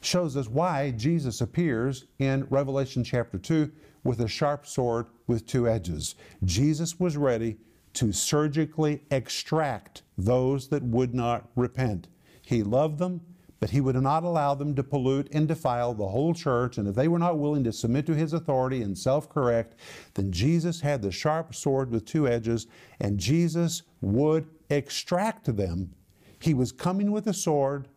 shows 0.00 0.36
us 0.36 0.48
why 0.48 0.92
Jesus 0.92 1.40
appears 1.40 2.06
in 2.18 2.46
Revelation 2.50 3.02
chapter 3.04 3.38
2 3.38 3.70
with 4.04 4.20
a 4.20 4.28
sharp 4.28 4.66
sword 4.66 5.06
with 5.26 5.46
two 5.46 5.68
edges. 5.68 6.14
Jesus 6.44 7.00
was 7.00 7.16
ready 7.16 7.56
to 7.94 8.12
surgically 8.12 9.02
extract 9.10 10.02
those 10.18 10.68
that 10.68 10.82
would 10.82 11.14
not 11.14 11.48
repent. 11.56 12.08
He 12.42 12.62
loved 12.62 12.98
them, 12.98 13.20
but 13.58 13.70
he 13.70 13.80
would 13.80 13.96
not 13.96 14.22
allow 14.22 14.54
them 14.54 14.74
to 14.74 14.82
pollute 14.82 15.28
and 15.32 15.48
defile 15.48 15.94
the 15.94 16.08
whole 16.08 16.34
church. 16.34 16.76
And 16.78 16.86
if 16.86 16.94
they 16.94 17.08
were 17.08 17.18
not 17.18 17.38
willing 17.38 17.64
to 17.64 17.72
submit 17.72 18.06
to 18.06 18.14
his 18.14 18.32
authority 18.32 18.82
and 18.82 18.96
self 18.96 19.28
correct, 19.28 19.76
then 20.14 20.30
Jesus 20.30 20.80
had 20.80 21.02
the 21.02 21.10
sharp 21.10 21.54
sword 21.54 21.90
with 21.90 22.04
two 22.04 22.28
edges, 22.28 22.66
and 23.00 23.18
Jesus 23.18 23.82
would 24.02 24.46
extract 24.68 25.56
them. 25.56 25.94
He 26.38 26.52
was 26.52 26.72
coming 26.72 27.10
with 27.10 27.26
a 27.26 27.34
sword, 27.34 27.88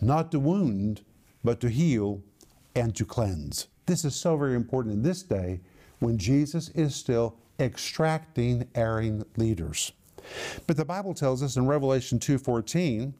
not 0.00 0.30
to 0.32 0.38
wound, 0.38 1.02
but 1.44 1.60
to 1.60 1.68
heal 1.68 2.22
and 2.74 2.94
to 2.96 3.04
cleanse. 3.04 3.68
This 3.86 4.04
is 4.04 4.14
so 4.14 4.36
very 4.36 4.54
important 4.54 4.94
in 4.94 5.02
this 5.02 5.22
day 5.22 5.60
when 5.98 6.18
Jesus 6.18 6.68
is 6.70 6.94
still 6.94 7.36
extracting 7.58 8.68
erring 8.74 9.24
leaders. 9.36 9.92
But 10.66 10.76
the 10.76 10.84
Bible 10.84 11.14
tells 11.14 11.42
us 11.42 11.56
in 11.56 11.66
Revelation 11.66 12.18
2:14, 12.18 13.14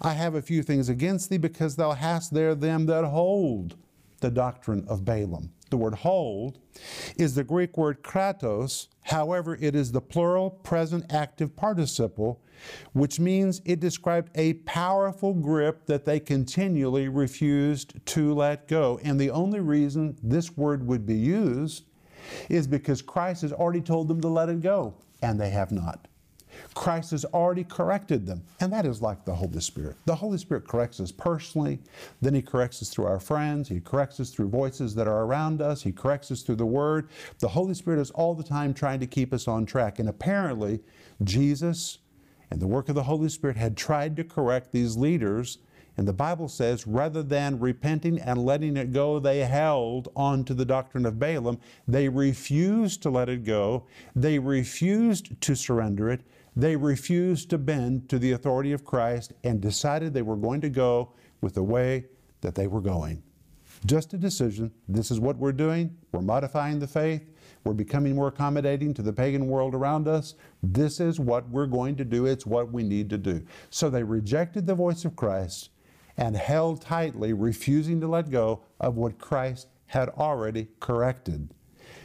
I 0.00 0.14
have 0.14 0.34
a 0.34 0.42
few 0.42 0.62
things 0.62 0.88
against 0.88 1.30
thee 1.30 1.38
because 1.38 1.76
thou 1.76 1.92
hast 1.92 2.34
there 2.34 2.54
them 2.54 2.86
that 2.86 3.04
hold 3.04 3.76
the 4.20 4.30
doctrine 4.30 4.84
of 4.88 5.04
Balaam. 5.04 5.52
The 5.70 5.76
word 5.76 5.94
hold 5.94 6.58
is 7.16 7.34
the 7.34 7.42
Greek 7.44 7.76
word 7.76 8.02
kratos, 8.02 8.86
however, 9.02 9.56
it 9.60 9.74
is 9.74 9.90
the 9.90 10.00
plural 10.00 10.50
present 10.50 11.12
active 11.12 11.56
participle, 11.56 12.40
which 12.92 13.18
means 13.18 13.60
it 13.64 13.80
described 13.80 14.30
a 14.36 14.54
powerful 14.54 15.34
grip 15.34 15.86
that 15.86 16.04
they 16.04 16.20
continually 16.20 17.08
refused 17.08 17.94
to 18.06 18.32
let 18.32 18.68
go. 18.68 19.00
And 19.02 19.18
the 19.18 19.30
only 19.30 19.60
reason 19.60 20.16
this 20.22 20.56
word 20.56 20.86
would 20.86 21.04
be 21.04 21.16
used 21.16 21.84
is 22.48 22.66
because 22.66 23.02
Christ 23.02 23.42
has 23.42 23.52
already 23.52 23.80
told 23.80 24.08
them 24.08 24.20
to 24.20 24.28
let 24.28 24.48
it 24.48 24.60
go, 24.60 24.94
and 25.22 25.40
they 25.40 25.50
have 25.50 25.72
not. 25.72 26.06
Christ 26.74 27.10
has 27.12 27.24
already 27.26 27.64
corrected 27.64 28.26
them. 28.26 28.42
And 28.60 28.72
that 28.72 28.86
is 28.86 29.02
like 29.02 29.24
the 29.24 29.34
Holy 29.34 29.60
Spirit. 29.60 29.96
The 30.04 30.14
Holy 30.14 30.38
Spirit 30.38 30.66
corrects 30.66 31.00
us 31.00 31.12
personally, 31.12 31.78
then 32.20 32.34
He 32.34 32.42
corrects 32.42 32.82
us 32.82 32.90
through 32.90 33.06
our 33.06 33.20
friends, 33.20 33.68
He 33.68 33.80
corrects 33.80 34.20
us 34.20 34.30
through 34.30 34.48
voices 34.48 34.94
that 34.94 35.08
are 35.08 35.24
around 35.24 35.60
us, 35.62 35.82
He 35.82 35.92
corrects 35.92 36.30
us 36.30 36.42
through 36.42 36.56
the 36.56 36.66
Word. 36.66 37.08
The 37.38 37.48
Holy 37.48 37.74
Spirit 37.74 38.00
is 38.00 38.10
all 38.12 38.34
the 38.34 38.44
time 38.44 38.74
trying 38.74 39.00
to 39.00 39.06
keep 39.06 39.32
us 39.32 39.48
on 39.48 39.66
track. 39.66 39.98
And 39.98 40.08
apparently, 40.08 40.80
Jesus 41.22 41.98
and 42.50 42.60
the 42.60 42.66
work 42.66 42.88
of 42.88 42.94
the 42.94 43.04
Holy 43.04 43.28
Spirit 43.28 43.56
had 43.56 43.76
tried 43.76 44.16
to 44.16 44.24
correct 44.24 44.72
these 44.72 44.96
leaders. 44.96 45.58
And 45.98 46.06
the 46.06 46.12
Bible 46.12 46.48
says, 46.48 46.86
rather 46.86 47.22
than 47.22 47.58
repenting 47.58 48.20
and 48.20 48.44
letting 48.44 48.76
it 48.76 48.92
go, 48.92 49.18
they 49.18 49.40
held 49.40 50.08
on 50.14 50.44
to 50.44 50.54
the 50.54 50.66
doctrine 50.66 51.06
of 51.06 51.18
Balaam. 51.18 51.58
They 51.88 52.08
refused 52.08 53.02
to 53.02 53.10
let 53.10 53.30
it 53.30 53.44
go. 53.44 53.86
They 54.14 54.38
refused 54.38 55.40
to 55.40 55.54
surrender 55.56 56.10
it. 56.10 56.20
They 56.56 56.74
refused 56.74 57.50
to 57.50 57.58
bend 57.58 58.08
to 58.08 58.18
the 58.18 58.32
authority 58.32 58.72
of 58.72 58.84
Christ 58.84 59.34
and 59.44 59.60
decided 59.60 60.14
they 60.14 60.22
were 60.22 60.36
going 60.36 60.62
to 60.62 60.70
go 60.70 61.12
with 61.42 61.54
the 61.54 61.62
way 61.62 62.06
that 62.40 62.54
they 62.54 62.66
were 62.66 62.80
going. 62.80 63.22
Just 63.84 64.14
a 64.14 64.18
decision. 64.18 64.72
This 64.88 65.10
is 65.10 65.20
what 65.20 65.36
we're 65.36 65.52
doing. 65.52 65.94
We're 66.12 66.22
modifying 66.22 66.78
the 66.78 66.86
faith. 66.86 67.22
We're 67.64 67.74
becoming 67.74 68.14
more 68.14 68.28
accommodating 68.28 68.94
to 68.94 69.02
the 69.02 69.12
pagan 69.12 69.48
world 69.48 69.74
around 69.74 70.08
us. 70.08 70.34
This 70.62 70.98
is 70.98 71.20
what 71.20 71.48
we're 71.50 71.66
going 71.66 71.96
to 71.96 72.04
do. 72.04 72.24
It's 72.24 72.46
what 72.46 72.72
we 72.72 72.82
need 72.82 73.10
to 73.10 73.18
do. 73.18 73.44
So 73.68 73.90
they 73.90 74.02
rejected 74.02 74.66
the 74.66 74.74
voice 74.74 75.04
of 75.04 75.14
Christ 75.14 75.70
and 76.16 76.36
held 76.36 76.80
tightly, 76.80 77.34
refusing 77.34 78.00
to 78.00 78.08
let 78.08 78.30
go 78.30 78.62
of 78.80 78.96
what 78.96 79.18
Christ 79.18 79.68
had 79.86 80.08
already 80.10 80.68
corrected. 80.80 81.50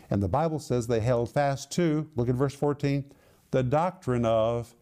And 0.10 0.22
the 0.22 0.28
Bible 0.28 0.60
says 0.60 0.88
they 0.88 1.00
held 1.00 1.32
fast 1.32 1.72
to, 1.72 2.10
look 2.16 2.28
at 2.28 2.36
verse 2.36 2.54
14, 2.54 3.06
the 3.52 3.64
doctrine 3.64 4.26
of 4.26 4.74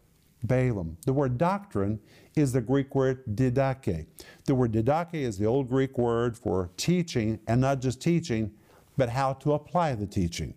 Balaam. 0.43 0.97
The 1.05 1.13
word 1.13 1.37
doctrine 1.37 1.99
is 2.35 2.53
the 2.53 2.61
Greek 2.61 2.95
word 2.95 3.23
didache. 3.35 4.05
The 4.45 4.55
word 4.55 4.71
didache 4.71 5.15
is 5.15 5.37
the 5.37 5.45
old 5.45 5.67
Greek 5.67 5.97
word 5.97 6.37
for 6.37 6.69
teaching, 6.77 7.39
and 7.47 7.59
not 7.59 7.81
just 7.81 8.01
teaching, 8.01 8.51
but 8.95 9.09
how 9.09 9.33
to 9.33 9.53
apply 9.53 9.95
the 9.95 10.05
teaching. 10.05 10.53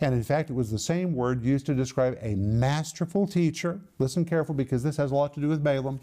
And 0.00 0.14
in 0.14 0.22
fact, 0.22 0.50
it 0.50 0.54
was 0.54 0.70
the 0.70 0.78
same 0.78 1.14
word 1.14 1.44
used 1.44 1.66
to 1.66 1.74
describe 1.74 2.18
a 2.22 2.34
masterful 2.34 3.26
teacher. 3.26 3.80
Listen 3.98 4.24
careful 4.24 4.54
because 4.54 4.82
this 4.82 4.96
has 4.96 5.10
a 5.10 5.14
lot 5.14 5.34
to 5.34 5.40
do 5.40 5.48
with 5.48 5.62
Balaam. 5.62 6.00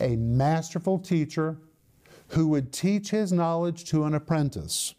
A 0.00 0.16
masterful 0.16 0.98
teacher 0.98 1.56
who 2.28 2.48
would 2.48 2.72
teach 2.72 3.10
his 3.10 3.32
knowledge 3.32 3.84
to 3.84 4.04
an 4.04 4.14
apprentice. 4.14 4.95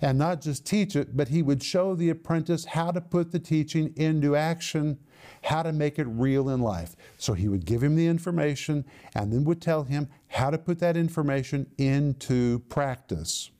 And 0.00 0.18
not 0.18 0.40
just 0.40 0.66
teach 0.66 0.96
it, 0.96 1.16
but 1.16 1.28
he 1.28 1.42
would 1.42 1.62
show 1.62 1.94
the 1.94 2.10
apprentice 2.10 2.64
how 2.64 2.90
to 2.90 3.00
put 3.00 3.32
the 3.32 3.38
teaching 3.38 3.92
into 3.96 4.36
action, 4.36 4.98
how 5.44 5.62
to 5.62 5.72
make 5.72 5.98
it 5.98 6.06
real 6.06 6.48
in 6.48 6.60
life. 6.60 6.96
So 7.16 7.32
he 7.34 7.48
would 7.48 7.64
give 7.64 7.82
him 7.82 7.96
the 7.96 8.06
information 8.06 8.84
and 9.14 9.32
then 9.32 9.44
would 9.44 9.62
tell 9.62 9.84
him 9.84 10.08
how 10.28 10.50
to 10.50 10.58
put 10.58 10.78
that 10.80 10.96
information 10.96 11.66
into 11.78 12.60
practice. 12.68 13.50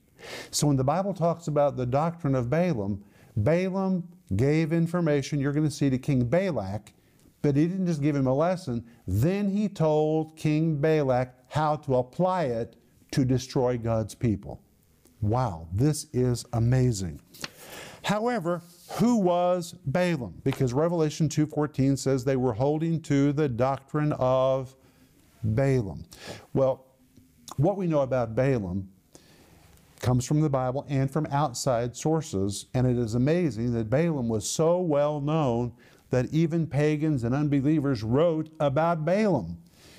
So 0.51 0.67
when 0.67 0.77
the 0.77 0.83
Bible 0.83 1.13
talks 1.13 1.47
about 1.47 1.77
the 1.77 1.85
doctrine 1.85 2.35
of 2.35 2.49
Balaam, 2.49 3.03
Balaam 3.37 4.07
gave 4.35 4.73
information, 4.73 5.39
you're 5.39 5.53
going 5.53 5.67
to 5.67 5.71
see 5.71 5.89
to 5.89 5.97
King 5.97 6.25
Balak, 6.25 6.93
but 7.41 7.55
he 7.55 7.67
didn't 7.67 7.87
just 7.87 8.01
give 8.01 8.15
him 8.15 8.27
a 8.27 8.33
lesson. 8.33 8.85
Then 9.07 9.49
he 9.49 9.69
told 9.69 10.35
King 10.35 10.75
Balak 10.75 11.33
how 11.47 11.77
to 11.77 11.95
apply 11.95 12.45
it 12.45 12.75
to 13.11 13.25
destroy 13.25 13.77
God's 13.77 14.13
people. 14.13 14.61
Wow, 15.21 15.67
this 15.73 16.07
is 16.13 16.45
amazing. 16.53 17.19
However, 18.03 18.61
who 18.93 19.17
was 19.17 19.73
Balaam? 19.85 20.41
Because 20.43 20.73
Revelation 20.73 21.29
2:14 21.29 21.97
says 21.97 22.23
they 22.23 22.37
were 22.37 22.53
holding 22.53 23.01
to 23.01 23.33
the 23.33 23.49
doctrine 23.49 24.13
of 24.13 24.75
Balaam. 25.43 26.05
Well, 26.53 26.85
what 27.57 27.77
we 27.77 27.87
know 27.87 28.01
about 28.01 28.35
Balaam 28.35 28.89
comes 29.99 30.25
from 30.25 30.41
the 30.41 30.49
Bible 30.49 30.85
and 30.87 31.11
from 31.11 31.27
outside 31.29 31.95
sources, 31.95 32.67
and 32.73 32.87
it 32.87 32.97
is 32.97 33.15
amazing 33.15 33.73
that 33.73 33.89
Balaam 33.89 34.29
was 34.29 34.49
so 34.49 34.79
well 34.79 35.19
known 35.19 35.73
that 36.09 36.33
even 36.33 36.65
pagans 36.65 37.23
and 37.23 37.35
unbelievers 37.35 38.01
wrote 38.01 38.49
about 38.59 39.05
Balaam. 39.05 39.57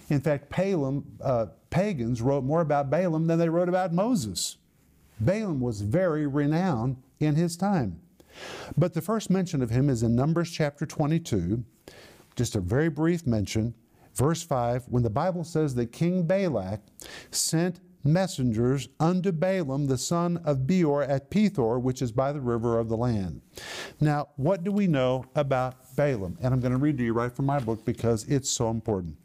In 0.09 0.21
fact, 0.21 0.51
Balaam, 0.51 1.05
uh, 1.23 1.47
pagans 1.69 2.21
wrote 2.21 2.43
more 2.43 2.63
about 2.63 2.91
Balaam 2.91 3.27
than 3.27 3.39
they 3.39 3.49
wrote 3.49 3.69
about 3.69 3.93
Moses. 3.93 4.57
Balaam 5.21 5.61
was 5.61 5.83
very 5.83 6.27
renowned 6.27 6.97
in 7.19 7.35
his 7.35 7.57
time. 7.57 8.01
But 8.77 8.95
the 8.95 9.03
first 9.03 9.31
mention 9.31 9.63
of 9.63 9.71
him 9.71 9.91
is 9.91 10.03
in 10.03 10.15
Numbers 10.15 10.51
chapter 10.51 10.87
22, 10.87 11.65
just 12.37 12.57
a 12.57 12.61
very 12.61 12.89
brief 12.89 13.27
mention, 13.27 13.75
verse 14.15 14.43
5, 14.43 14.85
when 14.89 15.03
the 15.03 15.11
Bible 15.11 15.45
says 15.45 15.75
that 15.75 15.93
King 15.93 16.23
Balak 16.23 16.81
sent 17.31 17.81
messengers 18.03 18.89
unto 18.99 19.31
Balaam 19.31 19.87
the 19.87 19.99
son 19.99 20.39
of 20.39 20.67
Beor 20.67 21.03
at 21.03 21.31
Pethor, 21.31 21.81
which 21.81 22.01
is 22.01 22.13
by 22.13 22.33
the 22.33 22.41
river 22.41 22.79
of 22.79 22.89
the 22.89 22.97
land. 22.97 23.43
Now, 24.01 24.29
what 24.37 24.65
do 24.65 24.73
we 24.73 24.87
know 24.87 25.27
about 25.35 25.95
Balaam? 25.97 26.39
And 26.41 26.55
I'm 26.55 26.61
going 26.61 26.73
to 26.73 26.79
read 26.79 26.97
to 26.99 27.05
you 27.05 27.13
right 27.13 27.31
from 27.35 27.47
my 27.47 27.59
book 27.59 27.85
because 27.85 28.25
it's 28.25 28.49
so 28.49 28.71
important. 28.71 29.17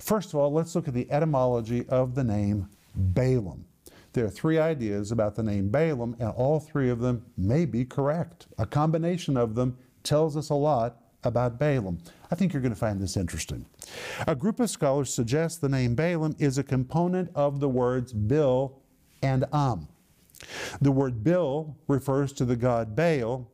First 0.00 0.30
of 0.30 0.36
all, 0.36 0.52
let's 0.52 0.74
look 0.74 0.88
at 0.88 0.94
the 0.94 1.10
etymology 1.12 1.86
of 1.88 2.16
the 2.16 2.24
name 2.24 2.68
Balaam. 2.96 3.66
There 4.14 4.24
are 4.24 4.30
three 4.30 4.60
ideas 4.60 5.10
about 5.10 5.34
the 5.34 5.42
name 5.42 5.70
Balaam, 5.70 6.14
and 6.20 6.28
all 6.30 6.60
three 6.60 6.88
of 6.88 7.00
them 7.00 7.26
may 7.36 7.64
be 7.64 7.84
correct. 7.84 8.46
A 8.58 8.64
combination 8.64 9.36
of 9.36 9.56
them 9.56 9.76
tells 10.04 10.36
us 10.36 10.50
a 10.50 10.54
lot 10.54 11.02
about 11.24 11.58
Balaam. 11.58 11.98
I 12.30 12.36
think 12.36 12.52
you're 12.52 12.62
going 12.62 12.72
to 12.72 12.78
find 12.78 13.02
this 13.02 13.16
interesting. 13.16 13.66
A 14.28 14.36
group 14.36 14.60
of 14.60 14.70
scholars 14.70 15.12
suggest 15.12 15.60
the 15.60 15.68
name 15.68 15.96
Balaam 15.96 16.36
is 16.38 16.58
a 16.58 16.62
component 16.62 17.28
of 17.34 17.58
the 17.58 17.68
words 17.68 18.12
Bil 18.12 18.78
and 19.20 19.46
Am. 19.52 19.88
The 20.80 20.92
word 20.92 21.24
Bil 21.24 21.76
refers 21.88 22.32
to 22.34 22.44
the 22.44 22.54
god 22.54 22.94
Baal, 22.94 23.50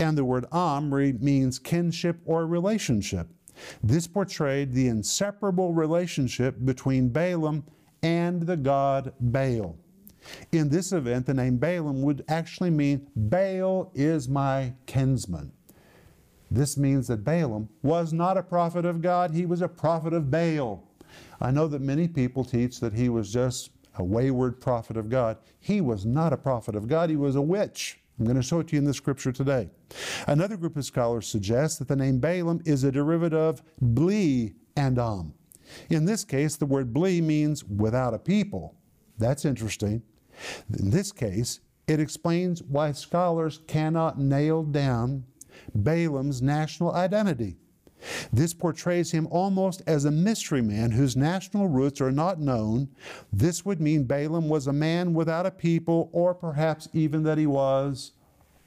and 0.00 0.18
the 0.18 0.24
word 0.24 0.46
Am 0.50 0.90
means 0.90 1.60
kinship 1.60 2.18
or 2.24 2.48
relationship. 2.48 3.28
This 3.84 4.08
portrayed 4.08 4.72
the 4.72 4.88
inseparable 4.88 5.72
relationship 5.72 6.56
between 6.64 7.10
Balaam 7.10 7.64
and 8.02 8.42
the 8.42 8.56
god 8.56 9.12
Baal. 9.20 9.78
In 10.50 10.68
this 10.68 10.92
event, 10.92 11.26
the 11.26 11.34
name 11.34 11.56
Balaam 11.56 12.02
would 12.02 12.24
actually 12.28 12.70
mean 12.70 13.08
Baal 13.16 13.90
is 13.94 14.28
my 14.28 14.74
kinsman. 14.86 15.52
This 16.50 16.76
means 16.76 17.08
that 17.08 17.24
Balaam 17.24 17.68
was 17.82 18.12
not 18.12 18.36
a 18.36 18.42
prophet 18.42 18.84
of 18.84 19.00
God, 19.00 19.30
he 19.30 19.46
was 19.46 19.62
a 19.62 19.68
prophet 19.68 20.12
of 20.12 20.30
Baal. 20.30 20.86
I 21.40 21.50
know 21.50 21.66
that 21.68 21.80
many 21.80 22.08
people 22.08 22.44
teach 22.44 22.80
that 22.80 22.92
he 22.92 23.08
was 23.08 23.32
just 23.32 23.70
a 23.96 24.04
wayward 24.04 24.60
prophet 24.60 24.96
of 24.96 25.08
God. 25.08 25.38
He 25.60 25.80
was 25.80 26.04
not 26.04 26.32
a 26.32 26.36
prophet 26.36 26.76
of 26.76 26.88
God, 26.88 27.10
he 27.10 27.16
was 27.16 27.36
a 27.36 27.42
witch. 27.42 27.98
I'm 28.18 28.26
going 28.26 28.36
to 28.36 28.42
show 28.42 28.60
it 28.60 28.68
to 28.68 28.76
you 28.76 28.78
in 28.78 28.84
the 28.84 28.94
scripture 28.94 29.32
today. 29.32 29.70
Another 30.26 30.56
group 30.56 30.76
of 30.76 30.84
scholars 30.84 31.26
suggests 31.26 31.78
that 31.78 31.88
the 31.88 31.96
name 31.96 32.18
Balaam 32.18 32.60
is 32.64 32.84
a 32.84 32.92
derivative 32.92 33.38
of 33.38 33.62
Bli 33.80 34.54
and 34.76 34.98
Am. 34.98 35.34
In 35.88 36.04
this 36.04 36.24
case, 36.24 36.56
the 36.56 36.66
word 36.66 36.92
Bli 36.92 37.20
means 37.20 37.64
without 37.64 38.14
a 38.14 38.18
people. 38.18 38.76
That's 39.18 39.44
interesting. 39.44 40.02
In 40.78 40.90
this 40.90 41.12
case, 41.12 41.60
it 41.86 42.00
explains 42.00 42.62
why 42.62 42.92
scholars 42.92 43.60
cannot 43.66 44.18
nail 44.18 44.62
down 44.62 45.24
Balaam's 45.74 46.42
national 46.42 46.92
identity. 46.92 47.56
This 48.32 48.52
portrays 48.52 49.12
him 49.12 49.28
almost 49.30 49.82
as 49.86 50.04
a 50.04 50.10
mystery 50.10 50.62
man 50.62 50.90
whose 50.90 51.16
national 51.16 51.68
roots 51.68 52.00
are 52.00 52.10
not 52.10 52.40
known. 52.40 52.88
This 53.32 53.64
would 53.64 53.80
mean 53.80 54.04
Balaam 54.04 54.48
was 54.48 54.66
a 54.66 54.72
man 54.72 55.14
without 55.14 55.46
a 55.46 55.50
people, 55.50 56.10
or 56.12 56.34
perhaps 56.34 56.88
even 56.92 57.22
that 57.22 57.38
he 57.38 57.46
was 57.46 58.12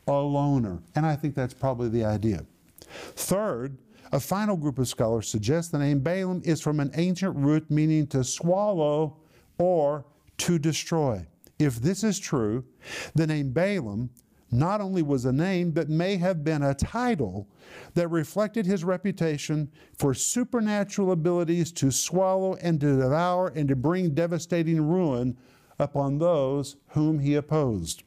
a 0.07 0.13
loner. 0.13 0.81
And 0.95 1.05
I 1.05 1.15
think 1.15 1.35
that's 1.35 1.53
probably 1.53 1.89
the 1.89 2.05
idea. 2.05 2.45
Third, 2.87 3.77
a 4.11 4.19
final 4.19 4.55
group 4.55 4.79
of 4.79 4.87
scholars 4.87 5.27
suggests 5.27 5.71
the 5.71 5.79
name 5.79 5.99
Balaam 5.99 6.41
is 6.45 6.61
from 6.61 6.79
an 6.79 6.91
ancient 6.95 7.35
root 7.35 7.69
meaning 7.69 8.07
to 8.07 8.23
swallow 8.23 9.17
or 9.57 10.05
to 10.37 10.59
destroy. 10.59 11.25
If 11.57 11.75
this 11.81 12.03
is 12.03 12.19
true, 12.19 12.65
the 13.13 13.27
name 13.27 13.51
Balaam 13.51 14.09
not 14.51 14.81
only 14.81 15.01
was 15.01 15.25
a 15.25 15.33
name, 15.33 15.71
but 15.71 15.89
may 15.89 16.17
have 16.17 16.43
been 16.43 16.61
a 16.61 16.73
title 16.73 17.47
that 17.93 18.07
reflected 18.09 18.65
his 18.65 18.83
reputation 18.83 19.71
for 19.97 20.13
supernatural 20.13 21.11
abilities 21.11 21.71
to 21.73 21.91
swallow 21.91 22.55
and 22.55 22.79
to 22.79 22.97
devour 22.97 23.49
and 23.49 23.67
to 23.67 23.75
bring 23.75 24.13
devastating 24.13 24.81
ruin 24.81 25.37
upon 25.79 26.19
those 26.19 26.77
whom 26.89 27.19
he 27.19 27.35
opposed. 27.35 28.03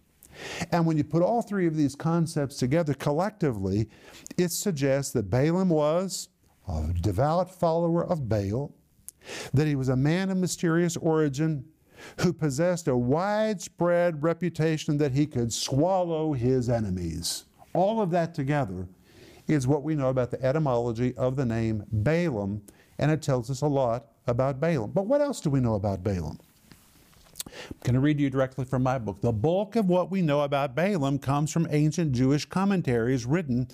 And 0.70 0.86
when 0.86 0.96
you 0.96 1.04
put 1.04 1.22
all 1.22 1.42
three 1.42 1.66
of 1.66 1.76
these 1.76 1.96
concepts 1.96 2.56
together 2.56 2.94
collectively, 2.94 3.88
it 4.36 4.52
suggests 4.52 5.12
that 5.12 5.30
Balaam 5.30 5.68
was 5.68 6.28
a 6.68 6.92
devout 7.00 7.52
follower 7.52 8.04
of 8.04 8.28
Baal, 8.28 8.72
that 9.52 9.66
he 9.66 9.74
was 9.74 9.88
a 9.88 9.96
man 9.96 10.30
of 10.30 10.36
mysterious 10.36 10.96
origin, 10.96 11.64
who 12.20 12.32
possessed 12.32 12.88
a 12.88 12.96
widespread 12.96 14.22
reputation 14.22 14.98
that 14.98 15.12
he 15.12 15.26
could 15.26 15.52
swallow 15.52 16.32
his 16.32 16.68
enemies. 16.68 17.44
All 17.74 18.00
of 18.00 18.10
that 18.10 18.34
together 18.34 18.88
is 19.46 19.66
what 19.66 19.82
we 19.82 19.94
know 19.94 20.08
about 20.08 20.30
the 20.30 20.42
etymology 20.44 21.16
of 21.16 21.36
the 21.36 21.46
name 21.46 21.84
Balaam, 21.90 22.62
and 22.98 23.10
it 23.10 23.22
tells 23.22 23.50
us 23.50 23.62
a 23.62 23.66
lot 23.66 24.06
about 24.26 24.60
Balaam. 24.60 24.90
But 24.90 25.06
what 25.06 25.20
else 25.20 25.40
do 25.40 25.50
we 25.50 25.60
know 25.60 25.74
about 25.74 26.02
Balaam? 26.02 26.38
I'm 27.46 27.76
going 27.82 27.94
to 27.94 28.00
read 28.00 28.20
you 28.20 28.28
directly 28.28 28.66
from 28.66 28.82
my 28.82 28.98
book. 28.98 29.20
The 29.22 29.32
bulk 29.32 29.76
of 29.76 29.86
what 29.86 30.10
we 30.10 30.20
know 30.20 30.42
about 30.42 30.74
Balaam 30.74 31.18
comes 31.18 31.50
from 31.50 31.66
ancient 31.70 32.12
Jewish 32.12 32.44
commentaries 32.44 33.24
written 33.24 33.68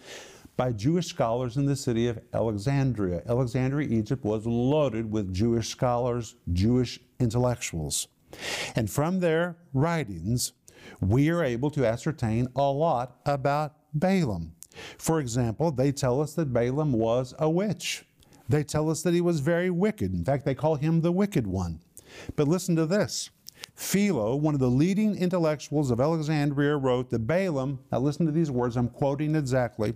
by 0.57 0.71
Jewish 0.73 1.09
scholars 1.09 1.57
in 1.57 1.67
the 1.67 1.75
city 1.75 2.07
of 2.07 2.21
Alexandria. 2.33 3.23
Alexandria, 3.27 3.89
Egypt 3.89 4.25
was 4.25 4.47
loaded 4.47 5.11
with 5.11 5.35
Jewish 5.35 5.69
scholars, 5.69 6.37
Jewish 6.53 7.01
intellectuals. 7.19 8.07
And 8.75 8.91
from 8.91 9.21
their 9.21 9.57
writings, 9.73 10.53
we 11.01 11.31
are 11.31 11.43
able 11.43 11.71
to 11.71 11.87
ascertain 11.87 12.49
a 12.57 12.71
lot 12.71 13.19
about 13.27 13.75
Balaam. 13.95 14.53
For 14.99 15.21
example, 15.21 15.71
they 15.71 15.93
tell 15.93 16.21
us 16.21 16.35
that 16.35 16.53
Balaam 16.53 16.93
was 16.93 17.35
a 17.39 17.49
witch. 17.49 18.05
They 18.49 18.65
tell 18.65 18.91
us 18.91 19.03
that 19.03 19.15
he 19.15 19.21
was 19.21 19.41
very 19.41 19.71
wicked. 19.71 20.13
In 20.13 20.25
fact, 20.25 20.45
they 20.45 20.55
call 20.55 20.77
him 20.77 21.01
the 21.01 21.13
wicked 21.13 21.47
one. 21.47 21.81
But 22.37 22.49
listen 22.49 22.77
to 22.77 22.87
this 22.87 23.31
Philo, 23.75 24.37
one 24.37 24.55
of 24.55 24.61
the 24.61 24.71
leading 24.71 25.17
intellectuals 25.17 25.91
of 25.91 26.01
Alexandria, 26.01 26.77
wrote 26.77 27.11
that 27.11 27.27
Balaam, 27.27 27.81
now 27.91 27.99
listen 27.99 28.25
to 28.25 28.33
these 28.33 28.51
words, 28.51 28.77
I'm 28.77 28.89
quoting 28.89 29.35
exactly, 29.35 29.95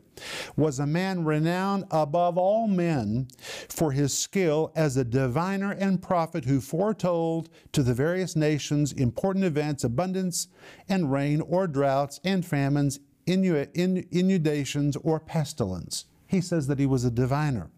was 0.57 0.81
a 0.81 0.87
man 0.87 1.25
renowned 1.25 1.85
above 1.93 2.37
all 2.37 2.67
men 2.67 3.29
for 3.69 3.93
his 3.93 4.17
skill 4.17 4.73
as 4.75 4.97
a 4.97 5.05
diviner 5.05 5.73
and 5.73 6.03
prophet 6.03 6.45
who 6.45 6.61
foretold 6.61 7.51
to 7.73 7.85
the 7.85 7.95
various 7.95 8.35
nations 8.35 8.93
important 8.93 9.45
events, 9.45 9.85
abundance 9.85 10.49
and 10.88 11.12
rain 11.12 11.41
or 11.41 11.69
droughts 11.69 12.19
and 12.25 12.45
famines, 12.45 12.99
inundations 13.27 14.97
or 14.97 15.21
pestilence. 15.21 16.07
He 16.27 16.41
says 16.41 16.67
that 16.67 16.81
he 16.81 16.87
was 16.87 17.05
a 17.05 17.11
diviner. 17.11 17.71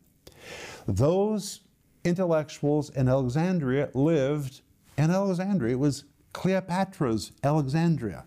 Those 0.87 1.61
intellectuals 2.05 2.89
in 2.91 3.09
Alexandria 3.09 3.91
lived 3.93 4.63
in 5.01 5.11
Alexandria. 5.11 5.73
It 5.73 5.79
was 5.79 6.05
Cleopatra's 6.35 7.33
Alexandria. 7.43 8.25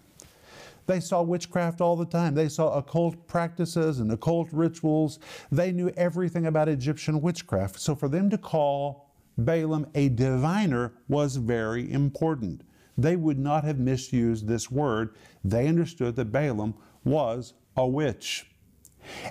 They 0.86 1.00
saw 1.00 1.22
witchcraft 1.22 1.80
all 1.80 1.96
the 1.96 2.06
time. 2.06 2.36
They 2.36 2.50
saw 2.50 2.78
occult 2.78 3.28
practices 3.28 4.00
and 4.00 4.12
occult 4.12 4.50
rituals. 4.52 5.20
They 5.52 5.72
knew 5.72 5.90
everything 5.96 6.48
about 6.48 6.68
Egyptian 6.68 7.22
witchcraft. 7.22 7.80
So 7.80 7.96
for 7.96 8.10
them 8.10 8.30
to 8.32 8.38
call 8.38 9.12
Balaam 9.38 9.88
a 9.96 10.10
diviner 10.10 10.94
was 11.08 11.38
very 11.38 11.90
important. 11.92 12.62
They 12.98 13.16
would 13.16 13.40
not 13.40 13.64
have 13.64 13.80
misused 13.80 14.48
this 14.48 14.70
word. 14.70 15.16
They 15.44 15.68
understood 15.68 16.16
that 16.18 16.32
Balaam 16.32 16.74
was 17.04 17.54
a 17.78 17.88
witch. 17.88 18.48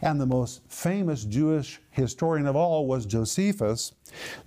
And 0.01 0.21
the 0.21 0.27
most 0.27 0.63
famous 0.69 1.25
Jewish 1.25 1.81
historian 1.91 2.47
of 2.47 2.57
all 2.57 2.87
was 2.87 3.05
Josephus. 3.05 3.93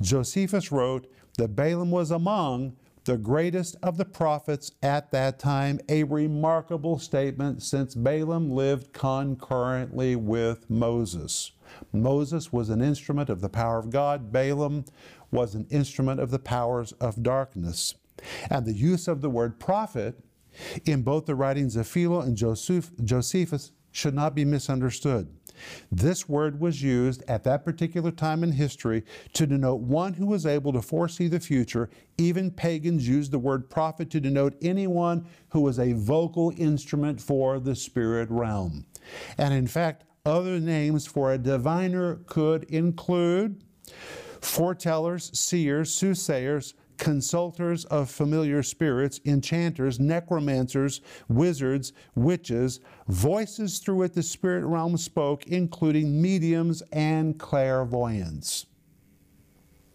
Josephus 0.01 0.71
wrote 0.71 1.11
that 1.37 1.55
Balaam 1.55 1.91
was 1.91 2.11
among 2.11 2.75
the 3.05 3.17
greatest 3.17 3.75
of 3.83 3.97
the 3.97 4.05
prophets 4.05 4.71
at 4.81 5.11
that 5.11 5.37
time, 5.37 5.79
a 5.87 6.03
remarkable 6.03 6.97
statement 6.97 7.61
since 7.61 7.93
Balaam 7.93 8.51
lived 8.51 8.93
concurrently 8.93 10.15
with 10.15 10.69
Moses. 10.69 11.51
Moses 11.93 12.51
was 12.51 12.69
an 12.69 12.81
instrument 12.81 13.29
of 13.29 13.41
the 13.41 13.49
power 13.49 13.77
of 13.77 13.91
God, 13.91 14.31
Balaam 14.31 14.85
was 15.31 15.53
an 15.53 15.67
instrument 15.69 16.19
of 16.19 16.31
the 16.31 16.39
powers 16.39 16.93
of 16.93 17.21
darkness. 17.21 17.93
And 18.49 18.65
the 18.65 18.73
use 18.73 19.07
of 19.07 19.21
the 19.21 19.29
word 19.29 19.59
prophet 19.59 20.19
in 20.85 21.03
both 21.03 21.25
the 21.25 21.35
writings 21.35 21.75
of 21.75 21.87
Philo 21.87 22.21
and 22.21 22.35
Joseph, 22.35 22.91
Josephus 23.03 23.71
should 23.91 24.15
not 24.15 24.33
be 24.33 24.45
misunderstood. 24.45 25.27
This 25.91 26.27
word 26.27 26.59
was 26.59 26.81
used 26.81 27.23
at 27.27 27.43
that 27.43 27.63
particular 27.65 28.11
time 28.11 28.43
in 28.43 28.51
history 28.51 29.03
to 29.33 29.45
denote 29.45 29.81
one 29.81 30.13
who 30.13 30.25
was 30.25 30.45
able 30.45 30.73
to 30.73 30.81
foresee 30.81 31.27
the 31.27 31.39
future. 31.39 31.89
Even 32.17 32.51
pagans 32.51 33.07
used 33.07 33.31
the 33.31 33.39
word 33.39 33.69
prophet 33.69 34.09
to 34.11 34.19
denote 34.19 34.55
anyone 34.61 35.27
who 35.49 35.61
was 35.61 35.79
a 35.79 35.93
vocal 35.93 36.53
instrument 36.57 37.21
for 37.21 37.59
the 37.59 37.75
spirit 37.75 38.29
realm. 38.29 38.85
And 39.37 39.53
in 39.53 39.67
fact, 39.67 40.03
other 40.25 40.59
names 40.59 41.05
for 41.05 41.31
a 41.31 41.37
diviner 41.37 42.15
could 42.25 42.63
include 42.65 43.63
foretellers, 44.41 45.35
seers, 45.35 45.93
soothsayers, 45.93 46.73
consulters 46.97 47.85
of 47.85 48.09
familiar 48.09 48.63
spirits, 48.63 49.19
enchanters, 49.25 49.99
necromancers, 49.99 51.01
wizards, 51.27 51.93
witches, 52.15 52.79
voices 53.07 53.79
through 53.79 53.95
which 53.95 54.13
the 54.13 54.23
spirit 54.23 54.65
realm 54.65 54.97
spoke, 54.97 55.45
including 55.47 56.21
mediums 56.21 56.81
and 56.91 57.37
clairvoyants. 57.39 58.65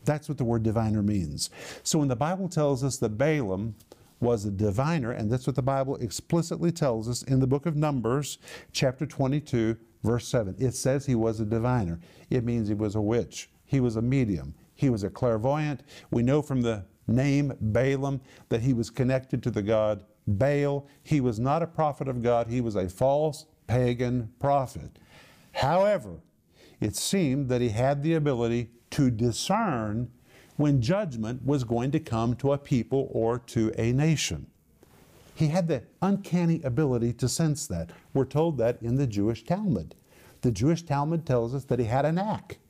That's 0.05 0.29
what 0.29 0.39
the 0.39 0.45
word 0.45 0.63
diviner 0.63 1.03
means. 1.03 1.51
So 1.83 1.99
when 1.99 2.09
the 2.09 2.17
Bible 2.17 2.49
tells 2.49 2.83
us 2.83 2.97
that 2.99 3.19
Balaam 3.19 3.75
was 4.21 4.45
a 4.45 4.51
diviner, 4.51 5.13
and 5.13 5.31
that's 5.31 5.47
what 5.47 5.57
the 5.57 5.63
Bible 5.63 5.97
explicitly 5.97 6.73
tells 6.73 7.09
us 7.09 7.23
in 7.23 7.41
the 7.41 7.47
book 7.47 7.67
of 7.67 7.77
Numbers, 7.77 8.39
chapter 8.73 9.07
22, 9.07 9.77
verse 10.03 10.29
7. 10.29 10.55
It 10.59 10.75
says 10.75 11.07
he 11.07 11.15
was 11.15 11.41
a 11.41 11.45
diviner. 11.45 12.01
It 12.29 12.45
means 12.45 12.69
he 12.69 12.75
was 12.75 12.95
a 12.95 13.01
witch. 13.01 13.51
He 13.65 13.81
was 13.81 13.97
a 13.97 14.03
medium. 14.03 14.55
He 14.81 14.88
was 14.88 15.05
a 15.05 15.11
clairvoyant. 15.11 15.83
We 16.11 16.23
know 16.23 16.40
from 16.40 16.62
the 16.62 16.87
name 17.07 17.53
Balaam 17.61 18.23
that 18.49 18.62
he 18.62 18.73
was 18.73 18.88
connected 18.88 19.43
to 19.43 19.51
the 19.51 19.61
god 19.61 20.03
Baal. 20.27 20.88
He 21.03 21.21
was 21.21 21.38
not 21.38 21.62
a 21.62 21.66
prophet 21.66 22.09
of 22.09 22.23
God, 22.23 22.47
he 22.47 22.62
was 22.62 22.77
a 22.77 22.88
false 22.88 23.45
pagan 23.66 24.33
prophet. 24.38 24.99
However, 25.53 26.23
it 26.81 26.97
seemed 26.97 27.51
that 27.51 27.61
he 27.61 27.69
had 27.69 28.03
the 28.03 28.14
ability 28.14 28.71
to 28.93 29.11
discern 29.11 30.11
when 30.57 30.81
judgment 30.81 31.45
was 31.45 31.62
going 31.62 31.90
to 31.90 32.01
come 32.01 32.35
to 32.37 32.55
a 32.55 32.59
people 32.59 33.11
or 33.12 33.38
to 33.38 33.75
a 33.77 33.93
nation. 33.93 34.47
He 35.35 35.49
had 35.49 35.69
the 35.69 35.83
uncanny 36.01 36.62
ability 36.62 37.12
to 37.14 37.29
sense 37.29 37.66
that. 37.66 37.90
We're 38.14 38.25
told 38.25 38.57
that 38.57 38.81
in 38.81 38.95
the 38.95 39.07
Jewish 39.07 39.45
Talmud. 39.45 39.95
The 40.40 40.51
Jewish 40.51 40.85
Talmud 40.85 41.27
tells 41.27 41.55
us 41.55 41.66
that 41.66 41.79
he 41.79 41.85
had 41.85 42.07
a 42.07 42.12
knack 42.12 42.61